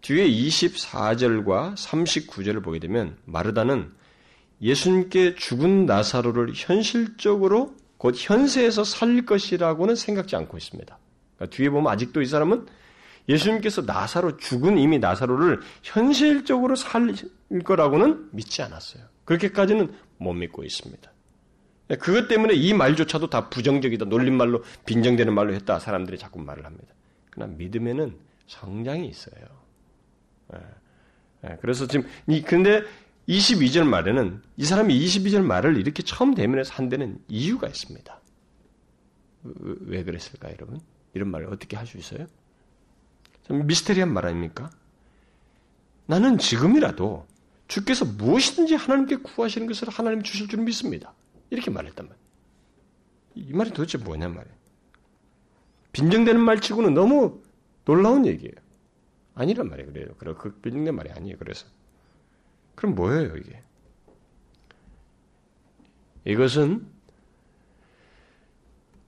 [0.00, 3.92] 뒤에 24절과 39절을 보게 되면 마르다는
[4.60, 10.98] 예수님께 죽은 나사로를 현실적으로 곧 현세에서 살 것이라고는 생각지 않고 있습니다.
[11.36, 12.66] 그러니까 뒤에 보면 아직도 이 사람은
[13.28, 17.14] 예수님께서 나사로 죽은 이미 나사로를 현실적으로 살
[17.64, 19.04] 거라고는 믿지 않았어요.
[19.24, 21.12] 그렇게까지는 못 믿고 있습니다.
[22.00, 26.92] 그것 때문에 이 말조차도 다 부정적이다, 놀림말로 빈정되는 말로 했다 사람들이 자꾸 말을 합니다.
[27.32, 28.16] 그러나 믿음에는
[28.46, 29.44] 성장이 있어요.
[30.54, 30.58] 예.
[31.44, 31.58] 예.
[31.60, 32.82] 그래서 지금 이 근데
[33.28, 38.20] 22절 말에는 이 사람이 22절 말을 이렇게 처음 대면해서 한 데는 이유가 있습니다.
[39.44, 40.80] 왜 그랬을까, 여러분?
[41.14, 42.26] 이런 말을 어떻게 할 수 있어요?
[43.44, 44.70] 좀 미스테리한 말 아닙니까?
[46.06, 47.26] 나는 지금이라도
[47.68, 51.14] 주께서 무엇이든지 하나님께 구하시는 것을 하나님 주실 줄 믿습니다.
[51.50, 52.22] 이렇게 말했단 말이에요.
[53.34, 54.61] 이 말이 도대체 뭐냐 말이에요.
[55.92, 57.42] 빈정되는 말치고는 너무
[57.84, 58.54] 놀라운 얘기예요.
[59.34, 59.92] 아니란 말이에요.
[59.92, 60.06] 그래요.
[60.18, 61.36] 그래 그 빈정된 말이 아니에요.
[61.38, 61.66] 그래서
[62.74, 63.62] 그럼 뭐예요 이게?
[66.24, 66.86] 이것은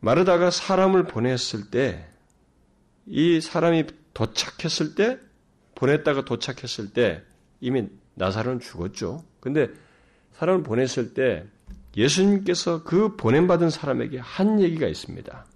[0.00, 2.14] 마르다가 사람을 보냈을 때
[3.06, 5.18] 이 사람이 도착했을 때
[5.74, 7.22] 보냈다가 도착했을 때
[7.60, 9.24] 이미 나사로는 죽었죠.
[9.40, 9.68] 근데
[10.32, 11.44] 사람을 보냈을 때
[11.96, 15.46] 예수님께서 그 보냄받은 사람에게 한 얘기가 있습니다.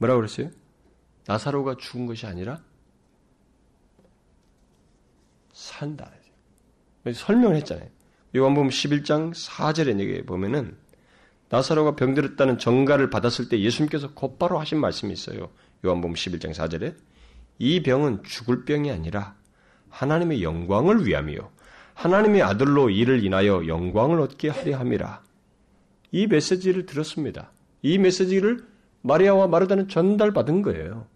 [0.00, 0.50] 뭐라고 그랬어요?
[1.26, 2.62] 나사로가 죽은 것이 아니라
[5.52, 6.10] 산다.
[7.12, 7.88] 설명을 했잖아요.
[8.34, 10.76] 요한복음 11장 4절에 얘기해 보면은
[11.48, 15.50] 나사로가 병들었다는 정가를 받았을 때 예수님께서 곧바로 하신 말씀이 있어요.
[15.84, 16.96] 요한복음 11장 4절에
[17.58, 19.34] 이 병은 죽을 병이 아니라
[19.90, 21.50] 하나님의 영광을 위함이요
[21.94, 25.22] 하나님의 아들로 이를 인하여 영광을 얻게 하려 함이라.
[26.12, 27.52] 이 메시지를 들었습니다.
[27.82, 28.69] 이 메시지를
[29.02, 31.06] 마리아와 마르다는 전달받은 거예요.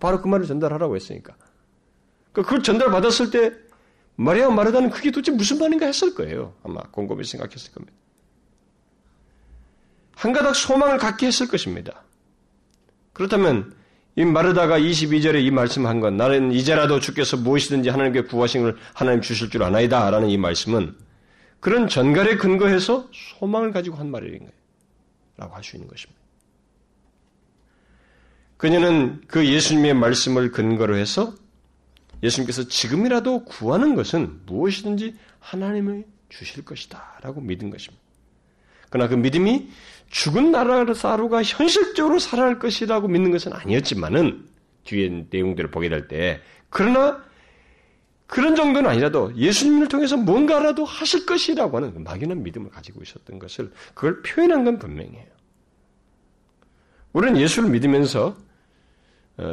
[0.00, 1.34] 바로 그 말을 전달하라고 했으니까.
[2.32, 3.52] 그걸 그러니까 전달받았을 때
[4.16, 6.54] 마리아와 마르다는 그게 도대체 무슨 말인가 했을 거예요.
[6.62, 7.96] 아마 곰곰이 생각했을 겁니다.
[10.14, 12.02] 한 가닥 소망을 갖게 했을 것입니다.
[13.12, 13.74] 그렇다면
[14.16, 19.48] 이 마르다가 22절에 이 말씀한 건 나는 이제라도 주께서 무엇이든지 하나님께 구하신 걸 하나님 주실
[19.48, 20.96] 줄 아나이다 라는 이 말씀은
[21.60, 24.52] 그런 전갈에 근거해서 소망을 가지고 한 말인 거예요.
[25.36, 26.17] 라고 할 수 있는 것입니다.
[28.58, 31.32] 그녀는 그 예수님의 말씀을 근거로 해서
[32.22, 38.02] 예수님께서 지금이라도 구하는 것은 무엇이든지 하나님을 주실 것이다 라고 믿은 것입니다.
[38.90, 39.70] 그러나 그 믿음이
[40.10, 44.46] 죽은 나라사로가 현실적으로 살아날 것이라고 믿는 것은 아니었지만은
[44.84, 47.22] 뒤에 내용들을 보게 될 때 그러나
[48.26, 53.70] 그런 정도는 아니라도 예수님을 통해서 뭔가라도 하실 것이라고 하는 그 막연한 믿음을 가지고 있었던 것을
[53.94, 55.26] 그걸 표현한 건 분명해요.
[57.12, 58.47] 우리는 예수를 믿으면서 어,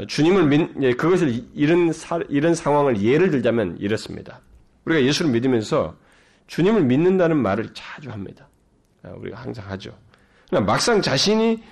[0.08, 4.42] 주님을 믿, 예, 그것을 이런 사, 이런 상황을 예를 들자면 이렇습니다.
[4.86, 5.96] 우리가 예수를 믿으면서
[6.48, 8.48] 주님을 믿는다는 말을 자주 합니다.
[9.04, 9.96] 어, 우리가 항상 하죠.
[10.50, 11.64] 그러나 막상 자신이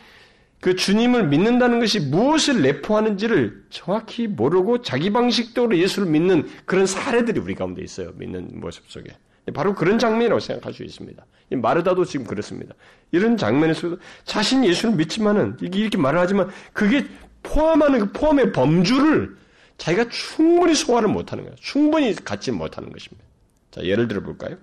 [0.59, 7.53] 그 주님을 믿는다는 것이 무엇을 내포하는지를 정확히 모르고 자기 방식대로 예수를 믿는 그런 사례들이 우리
[7.53, 8.11] 가운데 있어요.
[8.15, 9.09] 믿는 모습 속에.
[9.53, 11.25] 바로 그런 장면이라고 생각할 수 있습니다.
[11.51, 12.73] 마르다도 지금 그렇습니다.
[13.11, 17.05] 이런 장면에서도 자신이 예수를 믿지만은 이렇게 말을 하지만 그게
[17.43, 19.37] 포함하는 그 포함의 범주를
[19.77, 21.55] 자기가 충분히 소화를 못하는 거예요.
[21.57, 23.23] 충분히 갖지 못하는 것입니다.
[23.71, 24.57] 자 예를 들어 볼까요?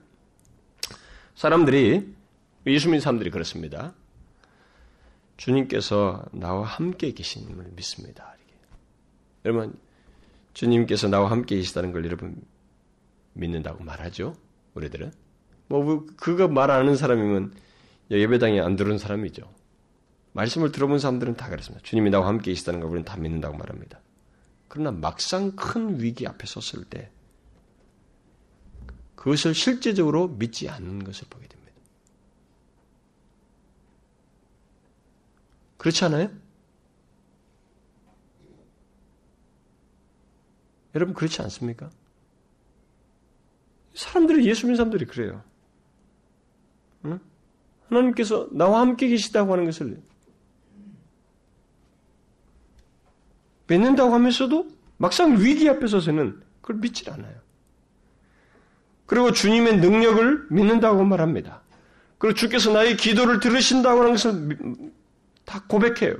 [1.34, 2.14] 사람들이
[2.66, 3.94] 예수 믿는 사람들이 그렇습니다.
[5.36, 8.36] 주님께서 나와 함께 계신님을 믿습니다.
[9.46, 9.74] 여러분,
[10.52, 12.36] 주님께서 나와 함께 계시다는 걸 여러분
[13.32, 14.34] 믿는다고 말하죠?
[14.74, 15.12] 우리들은.
[15.68, 17.54] 뭐, 그거 말 안 하는 사람이면
[18.10, 19.50] 예배당에 안 들어온 사람이죠.
[20.32, 21.82] 말씀을 들어본 사람들은 다 그렇습니다.
[21.84, 24.00] 주님이 나와 함께 계시다는 걸 우리는 다 믿는다고 말합니다.
[24.68, 27.10] 그러나 막상 큰 위기 앞에 섰을 때
[29.16, 31.72] 그것을 실제적으로 믿지 않는 것을 보게 됩니다.
[35.76, 36.30] 그렇지 않아요?
[40.94, 41.90] 여러분 그렇지 않습니까?
[43.94, 45.42] 사람들이 예수 믿는 사람들이 그래요.
[47.04, 47.20] 응?
[47.88, 50.00] 하나님께서 나와 함께 계시다고 하는 것을
[53.70, 57.34] 믿는다고 하면서도 막상 위기 앞에 서서는 그걸 믿질 않아요.
[59.06, 61.62] 그리고 주님의 능력을 믿는다고 말합니다.
[62.18, 64.56] 그리고 주께서 나의 기도를 들으신다고 하는 것을
[65.44, 66.16] 다 고백해요.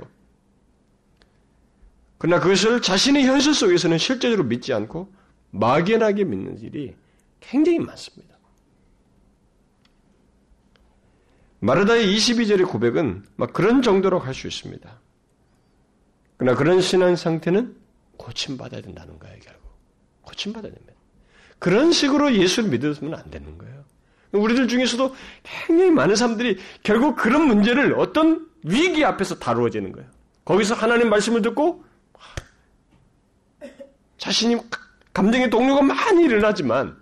[2.17, 5.13] 그러나 그것을 자신의 현실 속에서는 실제적으로 믿지 않고
[5.51, 6.95] 막연하게 믿는 일이
[7.41, 8.37] 굉장히 많습니다.
[11.59, 14.99] 마르다의 22절의 고백은 막 그런 정도로 할수 있습니다.
[16.41, 17.75] 그러나 그런 신앙 상태는
[18.17, 19.61] 고침받아야 된다는 거예요, 결국.
[20.23, 20.93] 고침받아야 됩니다.
[21.59, 23.83] 그런 식으로 예수를 믿으면 안 되는 거예요.
[24.31, 30.09] 우리들 중에서도 굉장히 많은 사람들이 결국 그런 문제를 어떤 위기 앞에서 다루어지는 거예요.
[30.43, 31.83] 거기서 하나님 말씀을 듣고
[34.17, 34.57] 자신이
[35.13, 36.97] 감정의 동료가 많이 일어나지만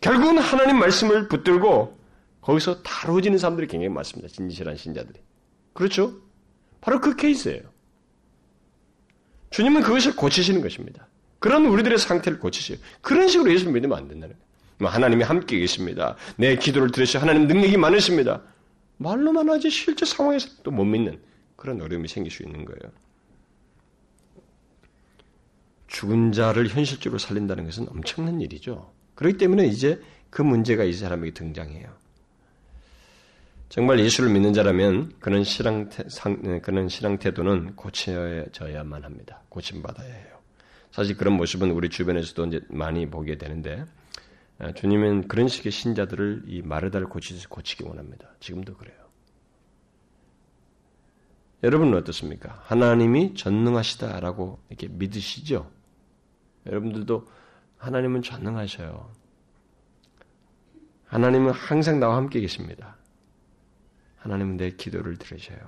[0.00, 1.96] 결국은 하나님 말씀을 붙들고
[2.40, 4.26] 거기서 다루어지는 사람들이 굉장히 많습니다.
[4.34, 5.20] 진실한 신자들이.
[5.74, 6.12] 그렇죠?
[6.80, 7.69] 바로 그 케이스예요.
[9.50, 11.06] 주님은 그것을 고치시는 것입니다.
[11.38, 12.78] 그런 우리들의 상태를 고치세요.
[13.00, 14.50] 그런 식으로 예수를 믿으면 안 된다는 거예요.
[14.78, 16.16] 뭐 하나님이 함께 계십니다.
[16.36, 18.42] 내 기도를 들으시 하나님 능력이 많으십니다.
[18.98, 21.20] 말로만 하지 실제 상황에서 또 못 믿는
[21.56, 22.92] 그런 어려움이 생길 수 있는 거예요.
[25.88, 28.92] 죽은 자를 현실적으로 살린다는 것은 엄청난 일이죠.
[29.14, 31.88] 그렇기 때문에 이제 그 문제가 이 사람에게 등장해요.
[33.70, 39.42] 정말 예수를 믿는 자라면 그런 신앙 상, 그런 신앙 태도는 고쳐져야만 합니다.
[39.48, 40.38] 고침 받아야 해요.
[40.90, 43.84] 사실 그런 모습은 우리 주변에서도 이제 많이 보게 되는데
[44.58, 48.34] 아, 주님은 그런 식의 신자들을 이 마르다를 고치듯 고치기 원합니다.
[48.40, 48.96] 지금도 그래요.
[51.62, 52.60] 여러분은 어떻습니까?
[52.64, 55.70] 하나님이 전능하시다라고 이렇게 믿으시죠?
[56.66, 57.24] 여러분들도
[57.78, 59.12] 하나님은 전능하셔요.
[61.06, 62.96] 하나님은 항상 나와 함께 계십니다.
[64.20, 65.58] 하나님은 내 기도를 들으셔요.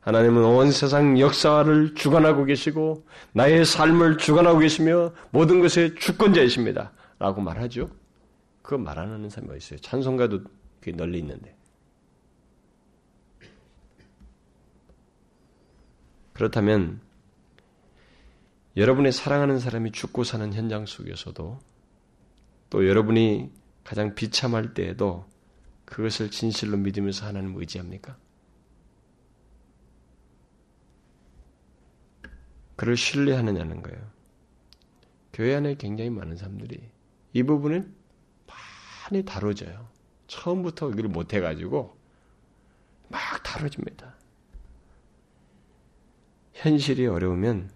[0.00, 6.92] 하나님은 온 세상 역사를 주관하고 계시고 나의 삶을 주관하고 계시며 모든 것의 주권자이십니다.
[7.18, 7.90] 라고 말하죠.
[8.62, 9.78] 그 말 안 하는 사람이 어디 있어요?
[9.80, 10.42] 찬송가도
[10.96, 11.56] 널리 있는데.
[16.32, 17.00] 그렇다면
[18.76, 21.58] 여러분의 사랑하는 사람이 죽고 사는 현장 속에서도
[22.70, 23.50] 또 여러분이
[23.84, 25.24] 가장 비참할 때에도
[25.84, 28.16] 그것을 진실로 믿으면서 하나님 의지합니까?
[32.76, 34.10] 그를 신뢰하느냐는 거예요.
[35.32, 36.90] 교회 안에 굉장히 많은 사람들이
[37.32, 37.92] 이 부분을
[38.46, 39.88] 많이 다뤄져요.
[40.26, 41.96] 처음부터 이걸 못해가지고
[43.08, 44.16] 막 다뤄집니다.
[46.54, 47.70] 현실이 어려우면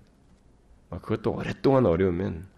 [0.90, 2.48] 그것도 오랫동안 어려우면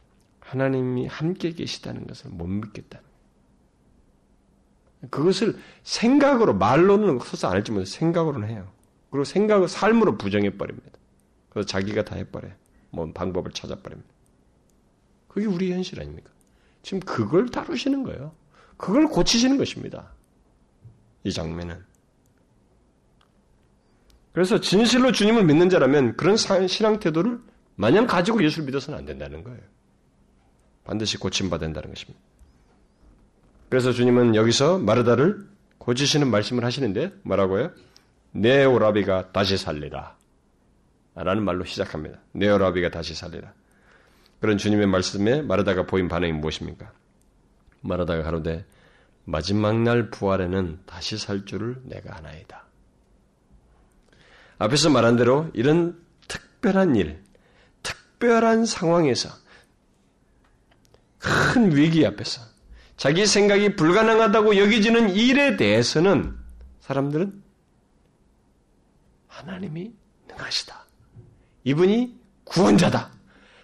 [0.40, 3.09] 하나님이 함께 계시다는 것을 못 믿겠다는
[5.08, 8.70] 그것을 생각으로 말로는 서서 안 할지 모르 생각으로는 해요.
[9.10, 10.98] 그리고 생각을 삶으로 부정해 버립니다.
[11.48, 12.48] 그래서 자기가 다 해버려.
[12.90, 14.10] 뭐 방법을 찾아버립니다.
[15.28, 16.30] 그게 우리 현실 아닙니까?
[16.82, 18.32] 지금 그걸 다루시는 거예요.
[18.76, 20.12] 그걸 고치시는 것입니다.
[21.24, 21.84] 이 장면은.
[24.32, 27.40] 그래서 진실로 주님을 믿는 자라면 그런 신앙 태도를
[27.74, 29.60] 마냥 가지고 예수를 믿어서는 안 된다는 거예요.
[30.84, 32.20] 반드시 고침받아야 된다는 것입니다.
[33.70, 35.48] 그래서 주님은 여기서 마르다를
[35.78, 37.70] 고치시는 말씀을 하시는데 뭐라고요?
[38.32, 40.16] 내 오라비가 다시 살리라.
[41.14, 42.18] 라는 말로 시작합니다.
[42.32, 43.52] 내 오라비가 다시 살리라.
[44.40, 46.92] 그런 주님의 말씀에 마르다가 보인 반응이 무엇입니까?
[47.82, 48.66] 마르다가 가로되
[49.24, 52.64] 마지막 날 부활에는 다시 살 줄을 내가 아나이다.
[54.58, 57.22] 앞에서 말한 대로 이런 특별한 일,
[57.82, 59.30] 특별한 상황에서
[61.18, 62.49] 큰 위기 앞에서
[63.00, 66.36] 자기 생각이 불가능하다고 여기지는 일에 대해서는
[66.80, 67.42] 사람들은
[69.26, 69.94] 하나님이
[70.28, 70.84] 능하시다.
[71.64, 73.10] 이분이 구원자다.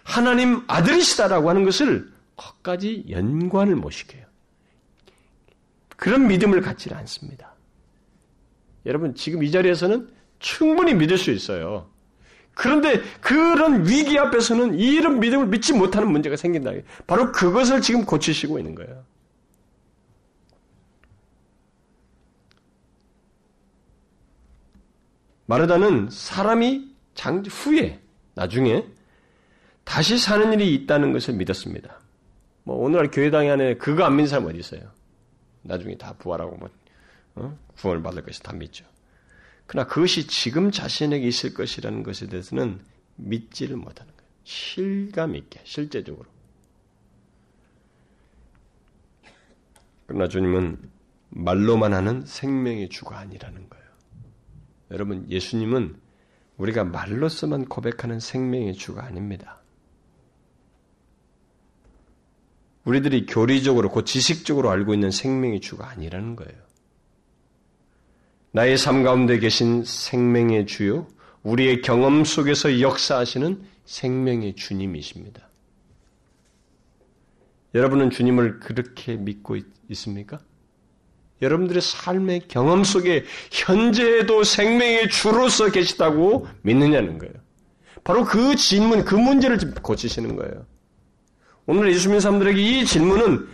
[0.03, 4.25] 하나님 아들이시다라고 하는 것을 끝까지 연관을 못 시켜요.
[5.97, 7.53] 그런 믿음을 갖지 않습니다.
[8.87, 10.09] 여러분, 지금 이 자리에서는
[10.39, 11.91] 충분히 믿을 수 있어요.
[12.55, 16.71] 그런데 그런 위기 앞에서는 이런 믿음을 믿지 못하는 문제가 생긴다.
[17.05, 19.05] 바로 그것을 지금 고치시고 있는 거예요.
[25.47, 27.99] 마르다는 사람이 장 후에
[28.35, 28.85] 나중에
[29.83, 31.99] 다시 사는 일이 있다는 것을 믿었습니다.
[32.63, 34.91] 뭐 오늘날 교회당 안에 그거 안 믿는 사람 어디 있어요?
[35.63, 36.69] 나중에 다 부활하고 뭐
[37.35, 37.57] 어?
[37.77, 38.85] 구원을 받을 것이 다 믿죠.
[39.65, 42.79] 그러나 그것이 지금 자신에게 있을 것이라는 것에 대해서는
[43.15, 44.31] 믿지를 못하는 거예요.
[44.43, 46.29] 실감 있게 실제적으로.
[50.07, 50.77] 그러나 주님은
[51.29, 53.86] 말로만 하는 생명의 주가 아니라는 거예요.
[54.91, 55.95] 여러분 예수님은
[56.57, 59.61] 우리가 말로서만 고백하는 생명의 주가 아닙니다.
[62.85, 66.67] 우리들이 교리적으로 곧 지식적으로 알고 있는 생명의 주가 아니라는 거예요.
[68.51, 71.07] 나의 삶 가운데 계신 생명의 주요,
[71.43, 75.47] 우리의 경험 속에서 역사하시는 생명의 주님이십니다.
[77.75, 80.39] 여러분은 주님을 그렇게 믿고 있, 습니까
[81.41, 87.33] 여러분들의 삶의 경험 속에 현재에도 생명의 주로서 계시다고 믿느냐는 거예요.
[88.03, 90.65] 바로 그 질문, 그 문제를 고치시는 거예요.
[91.65, 93.47] 오늘 예수 믿는 사람들에게 이 질문은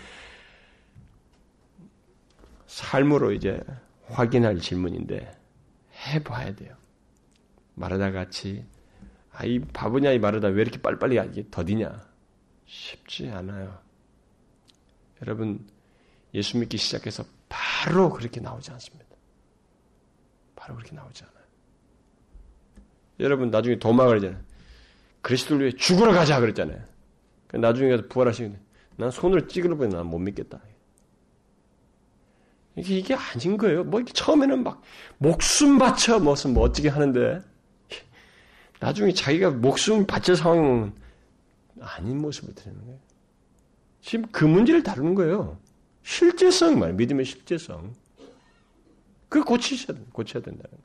[2.67, 3.59] 삶으로 이제
[4.07, 5.31] 확인할 질문인데
[6.07, 6.75] 해봐야 돼요.
[7.75, 8.65] 마르다 같이
[9.31, 12.01] 아, 이 바보냐 이 마르다 왜 이렇게 빨리빨리 더디냐
[12.65, 13.79] 쉽지 않아요.
[15.21, 15.65] 여러분
[16.33, 17.23] 예수 믿기 시작해서
[17.53, 19.05] 바로 그렇게 나오지 않습니다.
[20.55, 21.45] 바로 그렇게 나오지 않아요.
[23.19, 24.41] 여러분 나중에 도망을 하잖아요.
[25.21, 26.83] 그리스도를 위해 죽으러 가자 그랬잖아요.
[27.53, 28.59] 나중에 가서 부활하시는데
[28.95, 30.59] 난 손을 찌그러 보니 난못 믿겠다.
[32.75, 33.83] 이게, 이게 아닌 거예요.
[33.83, 34.81] 뭐 처음에는 막
[35.19, 37.39] 목숨 바쳐 무슨 뭐 어떻게 하는데
[38.79, 40.91] 나중에 자기가 목숨 바칠 상황은
[41.79, 42.99] 아닌 모습을 드리는 거예요.
[44.01, 45.59] 지금 그 문제를 다루는 거예요.
[46.03, 47.93] 실제성 말, 믿음의 실제성.
[49.29, 50.77] 그 고치셔야 고쳐야 된다는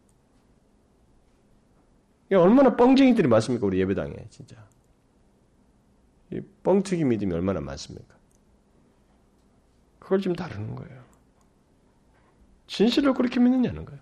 [2.31, 2.43] 거예요.
[2.43, 4.57] 얼마나 뻥쟁이들이 많습니까 우리 예배당에 진짜.
[6.31, 8.17] 이 뻥튀기 믿음이 얼마나 많습니까?
[9.99, 11.05] 그걸 지금 다루는 거예요.
[12.67, 14.01] 진실을 그렇게 믿느냐는 거예요.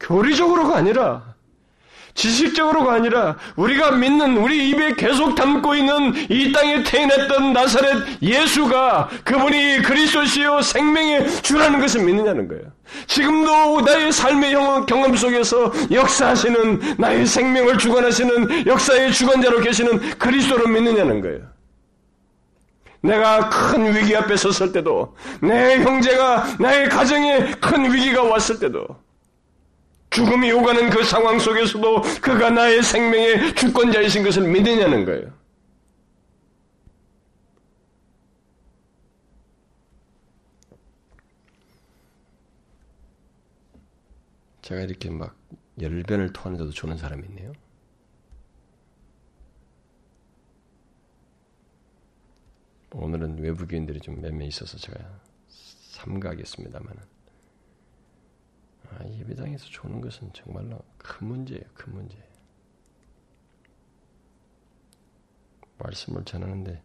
[0.00, 1.36] 교리적으로가 아니라
[2.18, 9.82] 지식적으로가 아니라 우리가 믿는 우리 입에 계속 담고 있는 이 땅에 태어났던 나사렛 예수가 그분이
[9.82, 12.64] 그리스도시요 생명의 주라는 것을 믿느냐는 거예요.
[13.06, 14.52] 지금도 나의 삶의
[14.86, 21.40] 경험 속에서 역사하시는 나의 생명을 주관하시는 역사의 주관자로 계시는 그리스도를 믿느냐는 거예요.
[23.00, 28.88] 내가 큰 위기 앞에 섰을 때도, 내 형제가 나의 가정에 큰 위기가 왔을 때도,
[30.10, 35.32] 죽음이 오가는 그 상황 속에서도 그가 나의 생명의 주권자이신 것을 믿느냐는 거예요.
[44.62, 45.36] 제가 이렇게 막
[45.80, 47.52] 열변을 토하는데도 주는 사람이 있네요.
[52.92, 54.98] 오늘은 외부교인들이 좀 몇 명 있어서 제가
[55.48, 56.94] 삼가하겠습니다만
[58.90, 61.64] 아, 예배당에서 조는 것은 정말로 큰 문제예요.
[61.74, 62.16] 큰 문제.
[65.78, 66.82] 말씀을 전하는데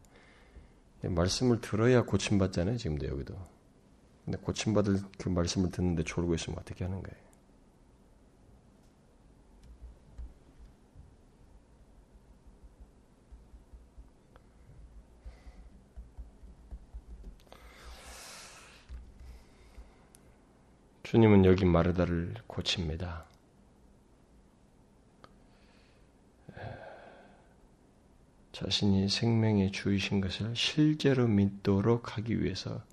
[1.02, 2.78] 말씀을 들어야 고침받잖아요.
[2.78, 3.36] 지금도 여기도.
[4.24, 7.23] 근데 고침받을 그 말씀을 듣는데 졸고 있으면 어떻게 하는 거예요?
[21.14, 23.26] 주님은 여기 마르다를 고칩니다.
[28.52, 32.84] 자신이 생명의 주이신 것을 실제로 믿도록 하기 위해서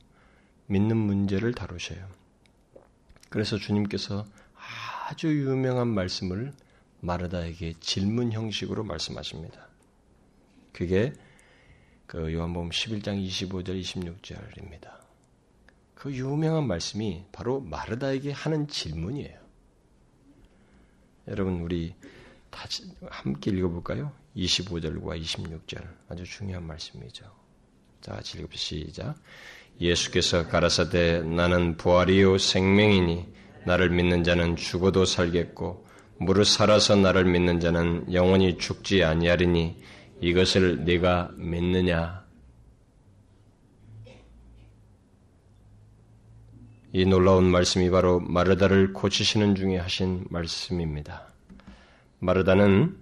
[0.66, 2.07] 믿는 문제를 다루셔요.
[3.31, 4.27] 그래서 주님께서
[5.09, 6.53] 아주 유명한 말씀을
[7.01, 9.66] 마르다에게 질문 형식으로 말씀하십니다.
[10.75, 11.14] 그게
[12.07, 14.99] 그 요한복음 11장 25절 26절입니다.
[16.01, 19.38] 그 유명한 말씀이 바로 마르다에게 하는 질문이에요.
[21.28, 21.94] 여러분 우리
[22.48, 24.11] 다시 함께 읽어볼까요?
[24.34, 27.26] 25절과 26절 아주 중요한 말씀이죠.
[28.01, 29.14] 자, 같이 읽읍시다.
[29.78, 33.26] 예수께서 가라사대 나는 부활이요 생명이니
[33.66, 35.86] 나를 믿는 자는 죽어도 살겠고
[36.16, 39.76] 무릇 살아서 나를 믿는 자는 영원히 죽지 아니하리니
[40.22, 42.24] 이것을 네가 믿느냐
[46.93, 51.22] 이 놀라운 말씀이 바로 마르다를 고치시는 중에 하신 말씀입니다.
[52.18, 52.97] 마르다는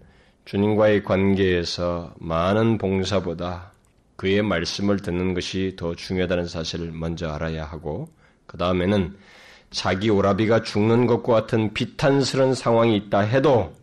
[0.45, 3.73] 주님과의 관계에서 많은 봉사보다
[4.17, 8.09] 그의 말씀을 듣는 것이 더 중요하다는 사실을 먼저 알아야 하고,
[8.47, 9.17] 그 다음에는
[9.71, 13.75] 자기 오라비가 죽는 것과 같은 비탄스러운 상황이 있다 해도,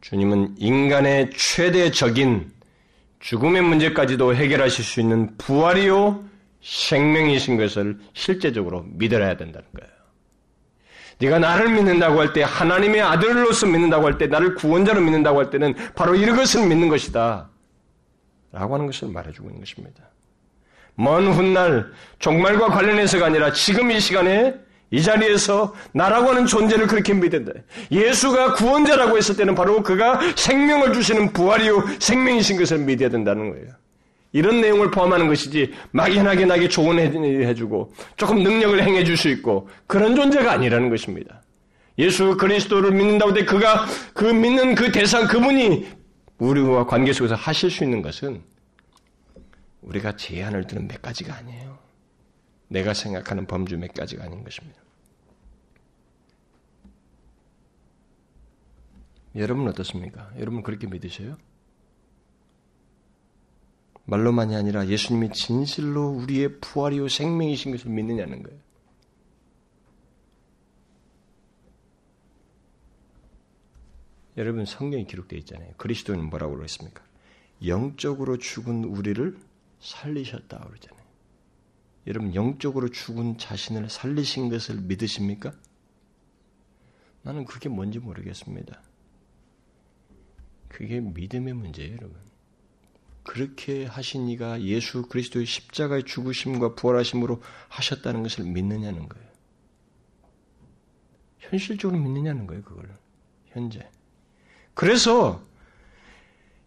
[0.00, 2.52] 주님은 인간의 최대적인
[3.20, 6.33] 죽음의 문제까지도 해결하실 수 있는 부활이요,
[6.64, 9.92] 생명이신 것을 실제적으로 믿어야 된다는 거예요.
[11.18, 15.74] 네가 나를 믿는다고 할 때, 하나님의 아들로서 믿는다고 할 때, 나를 구원자로 믿는다고 할 때는
[15.94, 17.50] 바로 이것을 믿는 것이다.
[18.50, 20.02] 라고 하는 것을 말해주고 있는 것입니다.
[20.96, 24.54] 먼 훗날 종말과 관련해서가 아니라 지금 이 시간에
[24.90, 27.52] 이 자리에서 나라고 하는 존재를 그렇게 믿는다.
[27.90, 33.83] 예수가 구원자라고 했을 때는 바로 그가 생명을 주시는 부활이요 생명이신 것을 믿어야 된다는 거예요.
[34.34, 40.50] 이런 내용을 포함하는 것이지 막연하게 나게 조언해주고 조금 능력을 행해 줄 수 있고 그런 존재가
[40.50, 41.40] 아니라는 것입니다.
[41.98, 45.86] 예수 그리스도를 믿는다고 때 그가 그 믿는 그 대상 그분이
[46.38, 48.42] 우리와 관계 속에서 하실 수 있는 것은
[49.82, 51.78] 우리가 제한을 두는 몇 가지가 아니에요.
[52.66, 54.80] 내가 생각하는 범주 몇 가지가 아닌 것입니다.
[59.36, 60.28] 여러분 어떻습니까?
[60.40, 61.36] 여러분 그렇게 믿으세요?
[64.06, 68.58] 말로만이 아니라 예수님이 진실로 우리의 부활이요 생명이신 것을 믿느냐는 거예요.
[74.36, 75.72] 여러분 성경에 기록되어 있잖아요.
[75.76, 77.02] 그리스도는 뭐라고 그랬습니까?
[77.64, 79.38] 영적으로 죽은 우리를
[79.80, 81.04] 살리셨다 그러잖아요.
[82.06, 85.52] 여러분 영적으로 죽은 자신을 살리신 것을 믿으십니까?
[87.22, 88.82] 나는 그게 뭔지 모르겠습니다.
[90.68, 92.23] 그게 믿음의 문제예요, 여러분.
[93.24, 99.26] 그렇게 하신 이가 예수 그리스도의 십자가의 죽으심과 부활하심으로 하셨다는 것을 믿느냐는 거예요.
[101.40, 102.88] 현실적으로 믿느냐는 거예요, 그걸.
[103.46, 103.88] 현재.
[104.74, 105.42] 그래서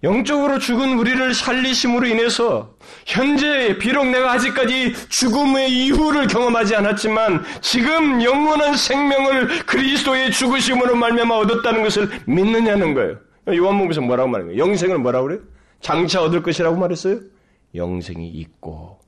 [0.04, 8.78] 영적으로 죽은 우리를 살리심으로 인해서 현재 비록 내가 아직까지 죽음의 이후를 경험하지 않았지만 지금 영원한
[8.78, 13.18] 생명을 그리스도의 죽으심으로 말미암아 얻었다는 것을 믿느냐는 거예요.
[13.48, 14.68] 요한복음에서 뭐라고 말하는 거예요?
[14.68, 15.42] 영생을 뭐라고 그래요?
[15.80, 17.20] 장차 얻을 것이라고 말했어요?
[17.76, 19.00] 영생이 있고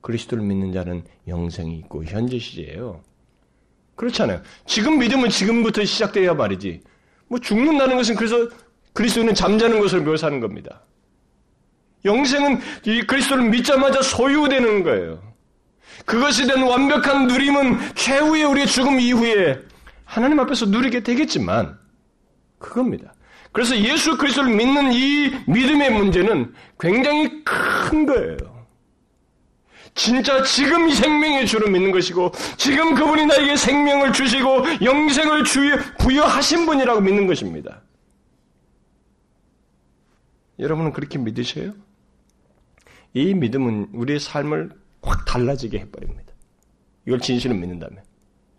[0.00, 3.02] 그리스도를 믿는 자는 영생이 있고 현재 시제예요.
[3.96, 4.40] 그렇잖아요.
[4.66, 6.80] 지금 믿음은 지금부터 시작돼야 말이지.
[7.28, 8.48] 뭐 죽는다는 것은 그래서
[8.92, 10.82] 그리스도는 잠자는 것을 묘사하는 겁니다.
[12.04, 15.22] 영생은 이 그리스도를 믿자마자 소유되는 거예요.
[16.06, 19.58] 그것에 대한 완벽한 누림은 최후의 우리의 죽음 이후에
[20.04, 21.78] 하나님 앞에서 누리게 되겠지만
[22.58, 23.12] 그겁니다.
[23.52, 28.36] 그래서 예수 그리스도를 믿는 이 믿음의 문제는 굉장히 큰 거예요.
[29.94, 36.66] 진짜 지금 이 생명의 주를 믿는 것이고 지금 그분이 나에게 생명을 주시고 영생을 주여 부여하신
[36.66, 37.82] 분이라고 믿는 것입니다.
[40.60, 41.72] 여러분은 그렇게 믿으세요?
[43.14, 44.70] 이 믿음은 우리의 삶을
[45.02, 46.32] 확 달라지게 해버립니다.
[47.06, 48.04] 이걸 진실로 믿는다면.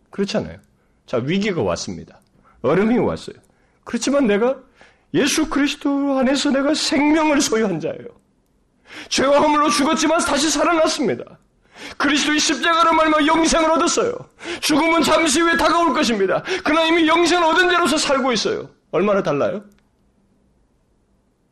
[0.10, 0.58] 그렇잖아요.
[1.06, 2.20] 자, 위기가 왔습니다.
[2.62, 3.36] 어려움이 왔어요.
[3.84, 4.62] 그렇지만 내가
[5.14, 8.08] 예수 그리스도 안에서 내가 생명을 소유한 자예요.
[9.10, 11.24] 죄와 허물로 죽었지만 다시 살아났습니다.
[11.98, 14.14] 그리스도의 십자가로 말며 영생을 얻었어요.
[14.62, 16.44] 죽음은 잠시 후에 다가올 것입니다.
[16.64, 18.70] 그러나 이미 영생을 얻은 대로서 살고 있어요.
[18.92, 19.64] 얼마나 달라요?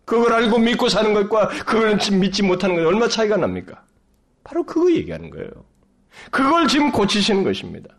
[0.05, 3.83] 그걸 알고 믿고 사는 것과 그걸 믿지 못하는 것 얼마 차이가 납니까?
[4.43, 5.49] 바로 그거 얘기하는 거예요.
[6.31, 7.93] 그걸 지금 고치시는 것입니다.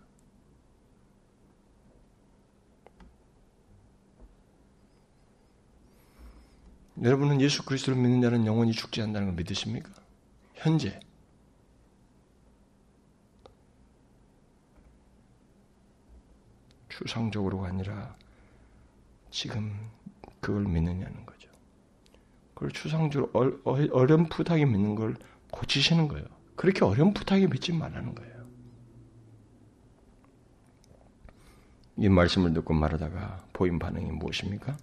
[7.02, 9.90] 여러분은 예수 그리스도를 믿는 자는 영원히 죽지 않는다는 걸 믿으십니까?
[10.54, 11.00] 현재.
[16.88, 18.14] 추상적으로가 아니라
[19.30, 19.90] 지금
[20.40, 21.48] 그걸 믿느냐는 거죠.
[22.52, 25.16] 그걸 추상적으로 어 렴풋하게 믿는 걸
[25.50, 26.26] 고치시는 거예요.
[26.56, 28.46] 그렇게 어렴풋하게 믿지 말라는 거예요.
[31.96, 34.76] 이 말씀을 듣고 말하다가 보인 반응이 무엇입니까?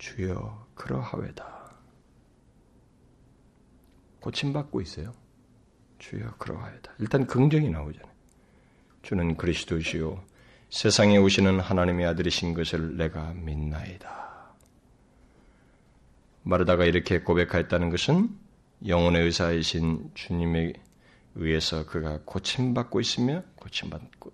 [0.00, 1.74] 주여 그러하외다.
[4.20, 5.12] 고침받고 있어요.
[5.98, 6.94] 주여 그러하외다.
[6.98, 8.10] 일단 긍정이 나오잖아요.
[9.02, 10.24] 주는 그리스도시요
[10.70, 14.54] 세상에 오시는 하나님의 아들이신 것을 내가 믿나이다.
[16.44, 18.30] 마르다가 이렇게 고백하였다는 것은
[18.86, 20.72] 영혼의 의사이신 주님에
[21.34, 24.32] 의해서 그가 고침받고 있으며 고침받고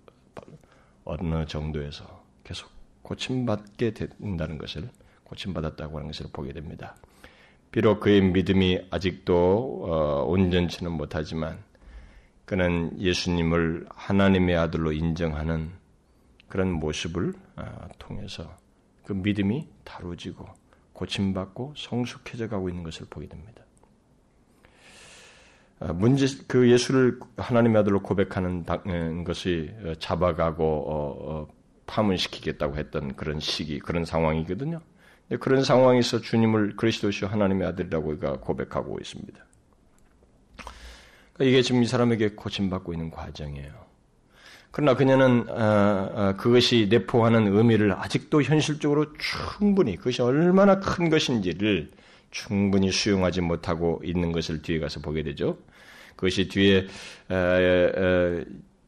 [1.03, 4.89] 어느 정도에서 계속 고침받게 된다는 것을
[5.27, 6.95] 고침받았다고 하는 것을 보게 됩니다.
[7.71, 11.59] 비록 그의 믿음이 아직도 어, 온전치는 못하지만
[12.45, 15.71] 그는 예수님을 하나님의 아들로 인정하는
[16.47, 18.55] 그런 모습을 어, 통해서
[19.03, 20.45] 그 믿음이 다루지고
[20.93, 23.63] 고침받고 성숙해져 가고 있는 것을 보게 됩니다.
[25.79, 28.63] 어, 문제 그 예수를 하나님의 아들로 고백하는
[29.25, 31.49] 것이 잡아가고
[31.85, 34.81] 파문시키겠다고 했던 그런 시기 그런 상황이거든요.
[35.39, 39.45] 그런 상황에서 주님을 그리스도시오 하나님의 아들이라고 고백하고 있습니다.
[41.33, 43.87] 그러니까 이게 지금 이 사람에게 고침받고 있는 과정이에요.
[44.71, 51.89] 그러나 그녀는 어, 어, 그것이 내포하는 의미를 아직도 현실적으로 충분히 그것이 얼마나 큰 것인지를
[52.31, 55.57] 충분히 수용하지 못하고 있는 것을 뒤에 가서 보게 되죠.
[56.15, 56.87] 그것이 뒤에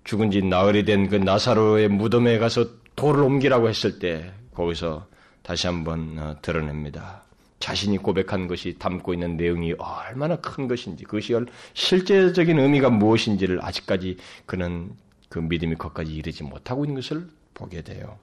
[0.04, 2.66] 죽은 지 나흘이 된 그 나사로의 무덤에 가서
[2.96, 5.08] 돌을 옮기라고 했을 때 거기서
[5.50, 7.24] 다시 한번 어, 드러냅니다.
[7.60, 11.34] 자신이 고백한 것이 담고 있는 내용이 얼마나 큰 것인지, 그것이
[11.74, 14.96] 실제적인 의미가 무엇인지를 아직까지 그는
[15.28, 18.20] 그 믿음이 거기까지 이르지 못하고 있는 것을 보게 돼요.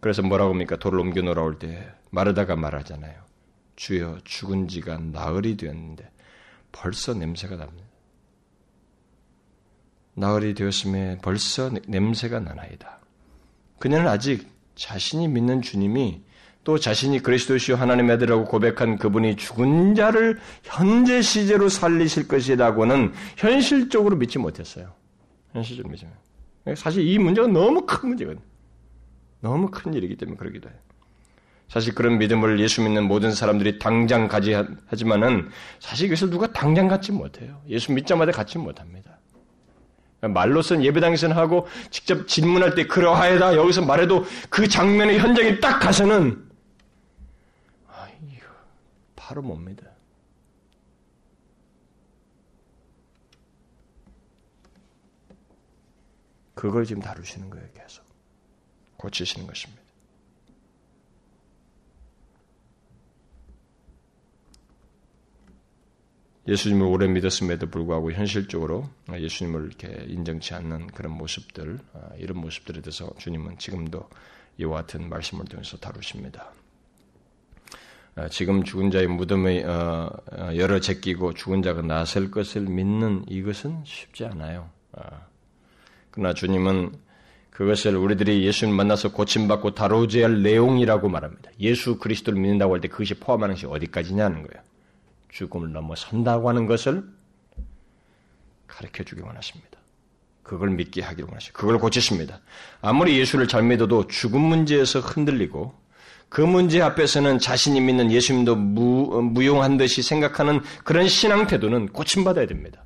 [0.00, 0.74] 그래서 뭐라고 합니까?
[0.74, 3.14] 돌을 옮겨 놓으라 때 마르다가 말하잖아요.
[3.76, 6.10] 주여 죽은 지가 나흘이 되었는데
[6.72, 7.88] 벌써 냄새가 납니다.
[10.14, 12.98] 나흘이 되었음에 벌써 냄새가 나나이다.
[13.78, 16.22] 그녀는 아직 자신이 믿는 주님이
[16.64, 24.38] 또 자신이 그리스도시요 하나님의 아들이라고 고백한 그분이 죽은 자를 현재 시제로 살리실 것이라고는 현실적으로 믿지
[24.38, 24.92] 못했어요.
[25.52, 28.44] 현실적으로 믿지 못 사실 이 문제가 너무 큰 문제거든요.
[29.40, 30.78] 너무 큰 일이기 때문에 그러기도 해요.
[31.68, 34.54] 사실 그런 믿음을 예수 믿는 모든 사람들이 당장 가지
[34.86, 35.48] 하지만은
[35.80, 37.60] 사실 이것을 누가 당장 갖지 못해요.
[37.68, 39.17] 예수 믿자마자 갖지 못합니다.
[40.20, 46.48] 말로선 예배당에서는 하고 직접 질문할 때 그러하여다 여기서 말해도 그 장면의 현장에 딱 가서는
[47.86, 48.46] 아, 이거
[49.14, 49.84] 바로 뭡니다.
[56.54, 58.04] 그걸 지금 다루시는 거예요, 계속.
[58.96, 59.77] 고치시는 것입니다.
[66.48, 73.10] 예수님을 오래 믿었음에도 불구하고 현실적으로 예수님을 이렇게 인정치 않는 그런 모습들, 아, 이런 모습들에 대해서
[73.18, 74.08] 주님은 지금도
[74.56, 76.50] 이와 같은 말씀을 통해서 다루십니다.
[78.14, 83.82] 아, 지금 죽은 자의 무덤에 어, 어, 열어 제끼고 죽은 자가 나설 것을 믿는 이것은
[83.84, 84.70] 쉽지 않아요.
[84.92, 85.26] 아,
[86.10, 86.92] 그러나 주님은
[87.50, 91.50] 그것을 우리들이 예수님 만나서 고침받고 다루어야 할 내용이라고 말합니다.
[91.60, 94.67] 예수 그리스도를 믿는다고 할 때 그것이 포함하는 것이 어디까지냐는 거예요.
[95.30, 97.04] 죽음을 넘어선다고 하는 것을
[98.66, 99.78] 가르쳐 주기 원하십니다.
[100.42, 101.58] 그걸 믿게 하기를 원하십니다.
[101.58, 102.40] 그걸 고치십니다.
[102.80, 105.74] 아무리 예수를 잘 믿어도 죽음 문제에서 흔들리고
[106.28, 112.84] 그 문제 앞에서는 자신이 믿는 예수님도 무, 무용한 듯이 생각하는 그런 신앙 태도는 고침받아야 됩니다.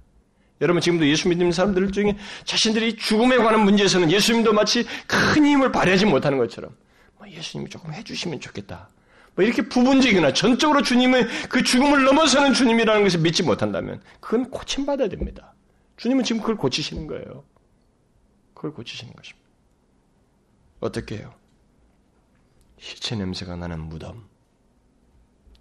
[0.61, 6.07] 여러분 지금도 예수 믿는 사람들 중에 자신들이 죽음에 관한 문제에서는 예수님도 마치 큰 힘을 발휘하지
[6.07, 6.71] 못하는 것처럼
[7.19, 8.89] 뭐 예수님이 조금 해주시면 좋겠다.
[9.35, 15.55] 뭐 이렇게 부분적이나 전적으로 주님의 그 죽음을 넘어서는 주님이라는 것을 믿지 못한다면 그건 고침받아야 됩니다.
[15.97, 17.45] 주님은 지금 그걸 고치시는 거예요.
[18.55, 19.49] 그걸 고치시는 것입니다.
[20.81, 21.33] 어떻게 해요?
[22.79, 24.25] 시체 냄새가 나는 무덤.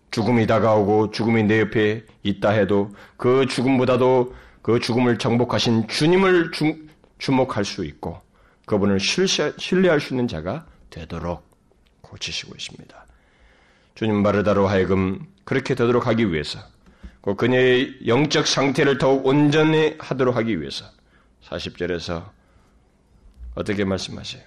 [0.09, 6.76] 죽음이 다가오고 죽음이 내 옆에 있다 해도 그 죽음보다도 그 죽음을 정복하신 주님을 주,
[7.17, 8.22] 주목할 수 있고
[8.65, 11.49] 그분을 신뢰할 수 있는 자가 되도록
[12.01, 13.05] 고치시고 있습니다.
[14.02, 16.60] 주님 바르다로 하여금 그렇게 되도록 하기 위해서
[17.22, 20.86] 그녀의 영적 상태를 더욱 온전히 하도록 하기 위해서
[21.43, 22.32] 40절에서
[23.54, 24.41] 어떻게 말씀하세요?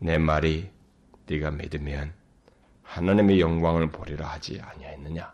[0.00, 0.68] 내 말이
[1.24, 2.12] 네가 믿으면
[2.82, 5.32] 하나님의 영광을 보리라 하지 아니하였느냐?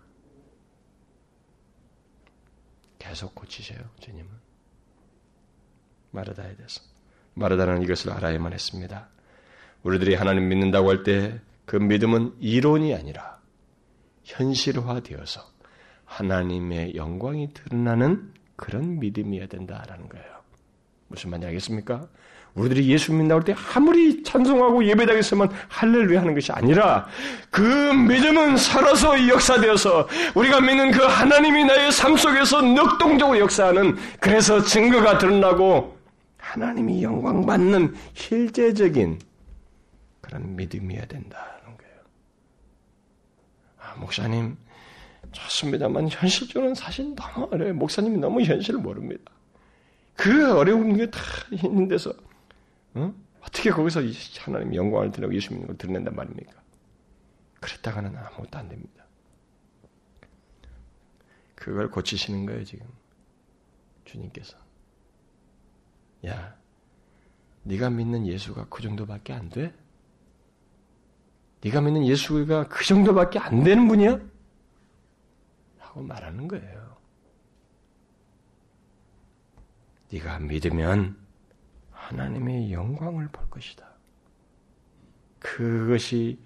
[3.01, 4.28] 계속 고치세요, 주님은.
[6.12, 6.80] 마르다에 대해서.
[7.34, 9.09] 마르다는 이것을 알아야만 했습니다.
[9.82, 13.38] 우리들이 하나님 믿는다고 할 때 그 믿음은 이론이 아니라
[14.24, 15.40] 현실화되어서
[16.04, 20.26] 하나님의 영광이 드러나는 그런 믿음이어야 된다라는 거예요.
[21.08, 22.08] 무슨 말인지 알겠습니까?
[22.54, 27.06] 우리들이 예수 믿는다고 할 때 아무리 찬송하고 예배당에서만 할렐루야 하는 것이 아니라
[27.50, 35.18] 그 믿음은 살아서 역사되어서 우리가 믿는 그 하나님이 나의 삶 속에서 넉동적으로 역사하는 그래서 증거가
[35.18, 35.98] 드러나고
[36.38, 39.18] 하나님이 영광 받는 실제적인
[40.20, 41.02] 그런 믿음이어야.
[41.34, 41.53] 아,
[43.99, 44.57] 목사님
[45.32, 47.74] 좋습니다만 현실적으로는 사실 너무 어려워요.
[47.74, 49.32] 목사님이 너무 현실을 모릅니다.
[50.16, 51.20] 그 어려운 게 다
[51.51, 52.12] 있는 데서
[52.95, 53.12] 어?
[53.53, 54.01] 떻게 거기서
[54.40, 56.53] 하나님 영광을 드리고 예수 믿는 걸 드러낸단 말입니까?
[57.61, 59.05] 그랬다가는 아무것도 안 됩니다.
[61.55, 62.86] 그걸 고치시는 거예요, 지금.
[64.05, 64.57] 주님께서.
[66.26, 66.57] 야,
[67.62, 69.72] 네가 믿는 예수가 그 정도밖에 안 돼?
[71.64, 74.20] 네가 믿는 예수가 그 정도밖에 안 되는 분이야?
[75.78, 76.96] 하고 말하는 거예요.
[80.12, 81.16] 네가 믿으면
[81.90, 83.88] 하나님의 영광을 볼 것이다.
[85.38, 86.38] 그것이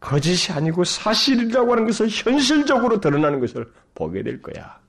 [0.00, 4.80] 거짓이 아니고 사실이라고 하는 것을 현실적으로 드러나는 것을 보게 될 거야.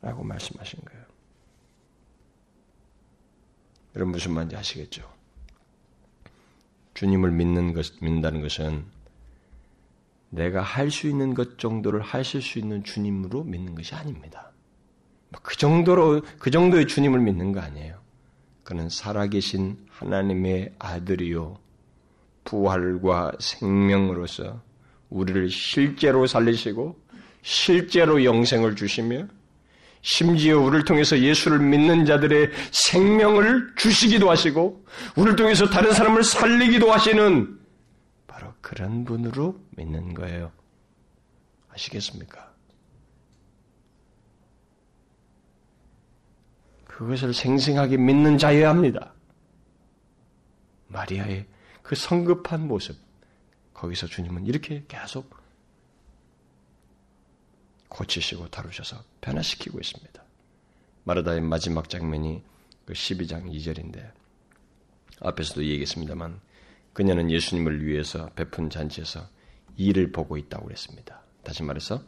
[0.00, 1.04] 라고 말씀하신 거예요.
[3.94, 5.15] 여러분 무슨 말인지 아시겠죠?
[6.96, 8.84] 주님을 믿는 것, 믿는다는 것은
[10.30, 14.50] 내가 할 수 있는 것 정도를 하실 수 있는 주님으로 믿는 것이 아닙니다.
[15.28, 17.98] 뭐그 정도로, 그 정도의 주님을 믿는 거 아니에요.
[18.64, 21.58] 그는 살아계신 하나님의 아들이요.
[22.44, 24.62] 부활과 생명으로서
[25.10, 26.98] 우리를 실제로 살리시고,
[27.42, 29.28] 실제로 영생을 주시며,
[30.06, 34.86] 심지어 우리를 통해서 예수를 믿는 자들의 생명을 주시기도 하시고,
[35.16, 37.58] 우리를 통해서 다른 사람을 살리기도 하시는
[38.28, 40.52] 바로 그런 분으로 믿는 거예요.
[41.70, 42.54] 아시겠습니까?
[46.84, 49.12] 그것을 생생하게 믿는 자여야 합니다.
[50.86, 51.46] 마리아의
[51.82, 52.96] 그 성급한 모습,
[53.74, 55.36] 거기서 주님은 이렇게 계속
[57.88, 60.22] 고치시고 다루셔서 변화시키고 있습니다.
[61.04, 62.42] 마르다의 마지막 장면이
[62.84, 64.12] 그 12장 2절인데
[65.20, 66.40] 앞에서도 얘기했습니다만
[66.92, 69.28] 그녀는 예수님을 위해서 베푼 잔치에서
[69.76, 71.20] 일을 보고 있다고 그랬습니다.
[71.42, 72.02] 다시 말해서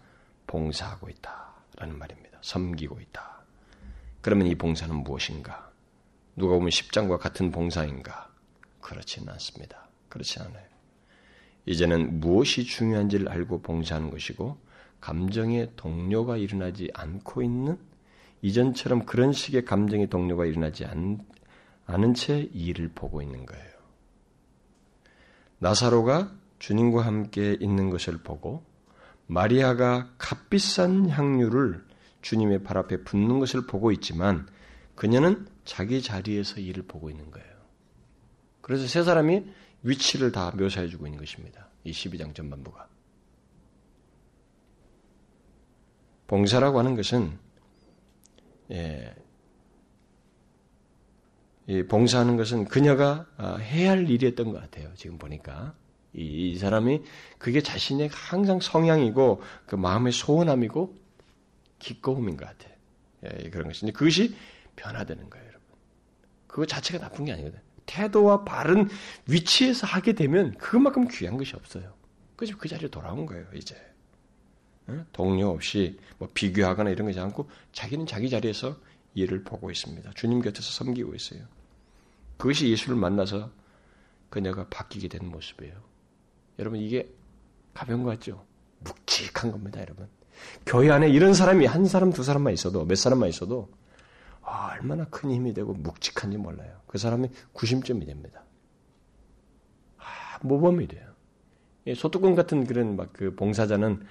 [0.46, 2.38] 봉사하고 있다라는 말입니다.
[2.42, 3.42] 섬기고 있다.
[4.20, 5.70] 그러면 이 봉사는 무엇인가?
[6.36, 8.32] 누가 보면 십장과 같은 봉사인가?
[8.80, 9.88] 그렇지는 않습니다.
[10.08, 10.66] 그렇지 않아요.
[11.66, 14.58] 이제는 무엇이 중요한지를 알고 봉사하는 것이고
[15.00, 17.78] 감정의 동료가 일어나지 않고 있는
[18.42, 21.18] 이전처럼 그런 식의 감정의 동료가 일어나지 않,
[21.86, 23.68] 않은 채 일을 보고 있는 거예요.
[25.58, 28.64] 나사로가 주님과 함께 있는 것을 보고
[29.26, 31.84] 마리아가 값비싼 향유를
[32.22, 34.48] 주님의 발 앞에 붙는 것을 보고 있지만
[34.94, 37.48] 그녀는 자기 자리에서 일을 보고 있는 거예요.
[38.60, 39.46] 그래서 세 사람이
[39.82, 41.68] 위치를 다 묘사해 주고 있는 것입니다.
[41.84, 42.87] 이 12장 전반부가.
[46.28, 47.36] 봉사라고 하는 것은
[48.70, 49.14] 예,
[51.66, 54.92] 이 봉사하는 것은 그녀가 아, 해야 할 일이었던 것 같아요.
[54.94, 55.74] 지금 보니까
[56.14, 57.02] 이, 이 사람이
[57.38, 60.94] 그게 자신의 항상 성향이고 그 마음의 소원함이고
[61.78, 62.68] 기꺼움인 것 같아.
[63.24, 63.90] 예, 그런 것이.
[63.90, 64.36] 그것이
[64.76, 65.66] 변화되는 거예요, 여러분.
[66.46, 67.58] 그거 자체가 나쁜 게 아니거든.
[67.86, 68.88] 태도와 바른
[69.26, 71.94] 위치에서 하게 되면 그것만큼 귀한 것이 없어요.
[72.36, 73.76] 그래서 그 자리에 돌아온 거예요, 이제.
[75.12, 78.76] 동료 없이 뭐 비교하거나 이런 거지 않고 자기는 자기 자리에서
[79.14, 80.10] 일을 보고 있습니다.
[80.14, 81.42] 주님 곁에서 섬기고 있어요.
[82.36, 83.50] 그것이 예수를 만나서
[84.30, 85.74] 그녀가 바뀌게 된 모습이에요.
[86.58, 87.12] 여러분 이게
[87.74, 88.44] 가벼운 것 같죠?
[88.80, 90.08] 묵직한 겁니다, 여러분.
[90.64, 93.70] 교회 안에 이런 사람이 한 사람, 두 사람만 있어도, 몇 사람만 있어도,
[94.42, 96.80] 아, 얼마나 큰 힘이 되고 묵직한지 몰라요.
[96.86, 98.44] 그 사람이 구심점이 됩니다.
[99.98, 101.08] 아, 모범이 돼요.
[101.96, 104.06] 소뚜껑 같은 그런 막 그 봉사자는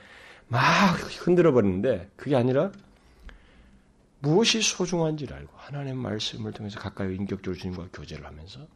[0.47, 0.95] 막
[1.25, 2.71] 흔들어 버리는데 그게 아니라
[4.19, 8.67] 무엇이 소중한지를 알고 하나님의 말씀을 통해서 가까이 인격적으로 주님과 교제를 하면서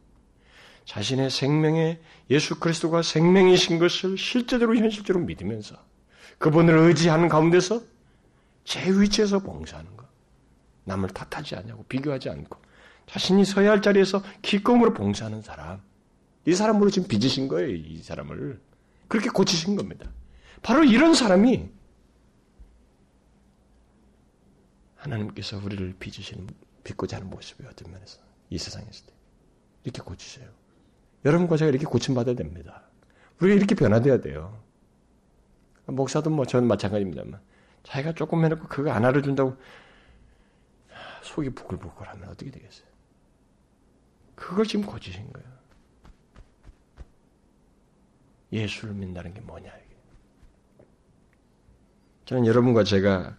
[0.84, 2.00] 자신의 생명에
[2.30, 5.76] 예수 그리스도가 생명이신 것을 실제적으로 현실적으로 믿으면서
[6.38, 7.82] 그분을 의지하는 가운데서
[8.64, 10.06] 제 위치에서 봉사하는 것.
[10.84, 12.58] 남을 탓하지 않냐고 비교하지 않고
[13.06, 15.80] 자신이 서야 할 자리에서 기꺼움으로 봉사하는 사람.
[16.46, 18.60] 이 사람으로 지금 빚으신 거예요, 이 사람을.
[19.06, 20.10] 그렇게 고치신 겁니다.
[20.62, 21.68] 바로 이런 사람이
[24.96, 26.46] 하나님께서 우리를 빚으시는,
[26.84, 28.20] 빚고자 하는 모습이 어떤 면에서
[28.50, 29.12] 이 세상에 있을 때
[29.84, 30.48] 이렇게 고치세요.
[31.24, 32.82] 여러분과 제가 이렇게 고침받아야 됩니다.
[33.40, 34.62] 우리가 이렇게 변화돼야 돼요.
[35.86, 37.40] 목사도 뭐 저는 마찬가지입니다만
[37.82, 39.56] 자기가 조금 해놓고 그거 안 알아준다고
[41.22, 42.86] 속이 부글부글하면 어떻게 되겠어요?
[44.36, 45.52] 그걸 지금 고치신 거예요.
[48.52, 49.81] 예수를 믿는다는 게 뭐냐.
[52.32, 53.36] 저는 여러분과 제가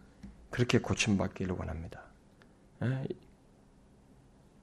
[0.52, 2.04] 그렇게 고침받기를 원합니다.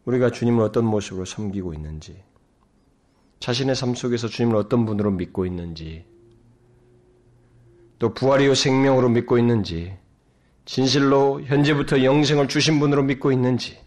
[0.05, 2.23] 우리가 주님을 어떤 모습으로 섬기고 있는지,
[3.40, 6.05] 자신의 삶 속에서 주님을 어떤 분으로 믿고 있는지,
[7.98, 9.97] 또 부활이요 생명으로 믿고 있는지,
[10.65, 13.81] 진실로 현재부터 영생을 주신 분으로 믿고 있는지,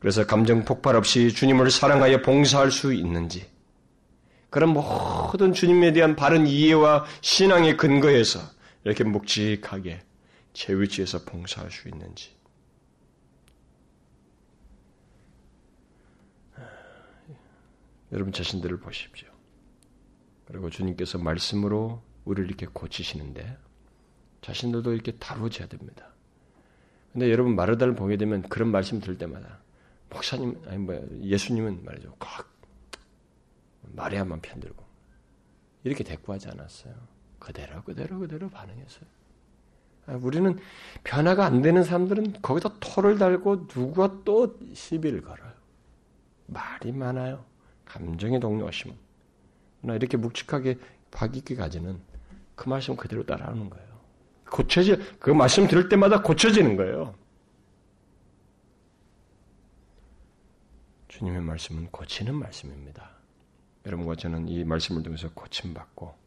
[0.00, 3.46] 그래서 감정 폭발 없이 주님을 사랑하여 봉사할 수 있는지,
[4.50, 8.55] 그런 모든 주님에 대한 바른 이해와 신앙의 근거에서
[8.86, 10.00] 이렇게 묵직하게
[10.52, 12.30] 제 위치에서 봉사할 수 있는지.
[18.12, 19.28] 여러분 자신들을 보십시오.
[20.44, 23.58] 그리고 주님께서 말씀으로 우리를 이렇게 고치시는데
[24.42, 26.14] 자신들도 이렇게 다루어져야 됩니다.
[27.12, 29.58] 근데 여러분 마르다를 보게 되면 그런 말씀 들 때마다
[30.10, 32.14] 목사님 아니 뭐 예수님은 말이죠.
[32.20, 32.48] 꽉
[33.82, 34.84] 마리아만 편들고
[35.82, 37.15] 이렇게 대꾸하지 않았어요.
[37.46, 39.04] 그대로 그대로 그대로 반응했어요.
[40.06, 40.58] 아, 우리는
[41.04, 45.52] 변화가 안 되는 사람들은 거기다 토를 달고 누가 또 시비를 걸어요.
[46.46, 47.44] 말이 많아요.
[47.84, 48.92] 감정의 동요심.
[49.82, 50.78] 나 이렇게 묵직하게
[51.12, 52.00] 박익게 가지는
[52.56, 53.86] 그 말씀 그대로 따라하는 거예요.
[54.50, 57.14] 고쳐지, 그 말씀 들을 때마다 고쳐지는 거예요.
[61.08, 63.10] 주님의 말씀은 고치는 말씀입니다.
[63.86, 66.25] 여러분과 저는 이 말씀을 통해서 고침받고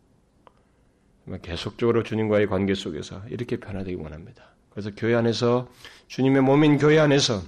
[1.37, 4.55] 계속적으로 주님과의 관계 속에서 이렇게 변화되기 원합니다.
[4.71, 5.69] 그래서 교회 안에서
[6.07, 7.41] 주님의 몸인 교회 안에서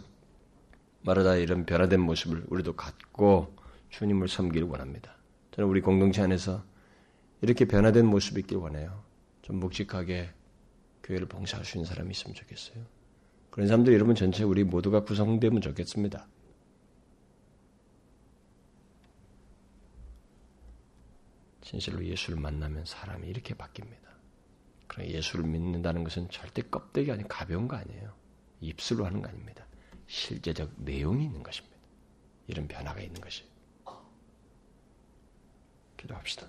[1.01, 3.55] 말하다 이런 변화된 모습을 우리도 갖고
[3.89, 5.15] 주님을 섬기를 원합니다.
[5.51, 6.63] 저는 우리 공동체 안에서
[7.41, 9.03] 이렇게 변화된 모습이 있길 원해요.
[9.41, 10.29] 좀 묵직하게
[11.03, 12.83] 교회를 봉사할 수 있는 사람이 있으면 좋겠어요.
[13.49, 16.27] 그런 사람들 여러분 전체 우리 모두가 구성되면 좋겠습니다.
[21.71, 24.11] 진실로 예수를 만나면 사람이 이렇게 바뀝니다.
[24.87, 28.13] 그러 예수를 믿는다는 것은 절대 껍데기 아니 가벼운 거 아니에요.
[28.59, 29.65] 입술로 하는 거 아닙니다.
[30.05, 31.77] 실제적 내용이 있는 것입니다.
[32.47, 33.49] 이런 변화가 있는 것이.
[35.95, 36.45] 기도합시다.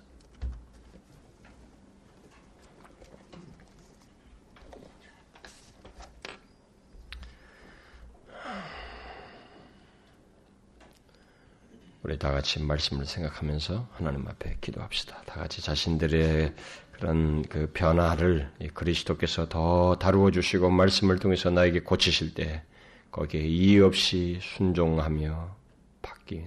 [12.03, 15.21] 우리 다 같이 말씀을 생각하면서 하나님 앞에 기도합시다.
[15.25, 16.53] 다 같이 자신들의
[16.91, 22.63] 그런 그 변화를 그리스도께서 더 다루어 주시고 말씀을 통해서 나에게 고치실 때
[23.09, 25.55] 거기에 이의 없이 순종하며
[26.01, 26.45] 바뀐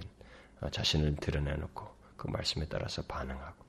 [0.71, 3.65] 자신을 드러내놓고 그 말씀에 따라서 반응하고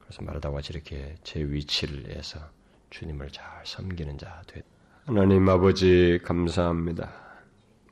[0.00, 2.40] 그래서 말하다 같이 이렇게 제 위치를 해서
[2.88, 4.64] 주님을 잘 섬기는 자 됐.
[5.04, 7.12] 하나님 아버지 감사합니다.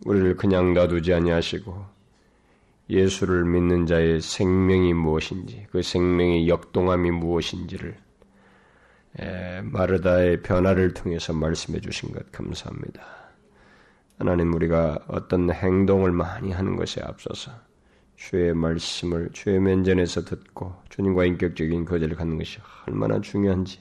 [0.06, 1.95] 우리를 그냥 놔두지 아니하시고
[2.88, 7.96] 예수를 믿는 자의 생명이 무엇인지, 그 생명의 역동함이 무엇인지를
[9.64, 13.02] 마르다의 변화를 통해서 말씀해 주신 것 감사합니다.
[14.18, 17.52] 하나님 우리가 어떤 행동을 많이 하는 것에 앞서서
[18.16, 23.80] 주의 말씀을 주의 면전에서 듣고 주님과 인격적인 거절을 갖는 것이 얼마나 중요한지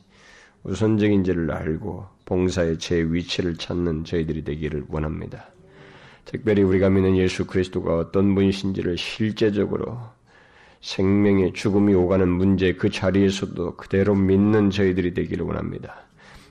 [0.64, 5.55] 우선적인지를 알고 봉사의 제 위치를 찾는 저희들이 되기를 원합니다.
[6.26, 9.98] 특별히 우리가 믿는 예수 그리스도가 어떤 분이신지를 실제적으로
[10.82, 15.96] 생명의 죽음이 오가는 문제 그 자리에서도 그대로 믿는 저희들이 되기를 원합니다.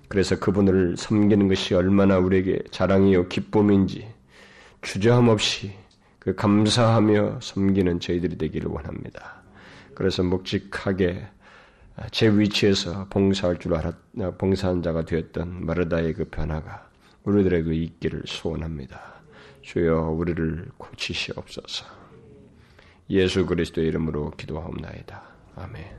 [0.09, 4.07] 그래서 그분을 섬기는 것이 얼마나 우리에게 자랑이요 기쁨인지
[4.83, 5.73] 주저함 없이
[6.19, 9.43] 그 감사하며 섬기는 저희들이 되기를 원합니다.
[9.95, 11.27] 그래서 묵직하게
[12.11, 13.95] 제 위치에서 봉사할 줄 알았,
[14.39, 16.89] 봉사한 자가 되었던 마르다의 그 변화가
[17.25, 19.14] 우리들에게 있기를 소원합니다.
[19.65, 21.87] 주여 우리를 고치시옵소서.
[23.11, 25.23] 예수 그리스도의 이름으로 기도하옵나이다.
[25.57, 25.95] 아멘.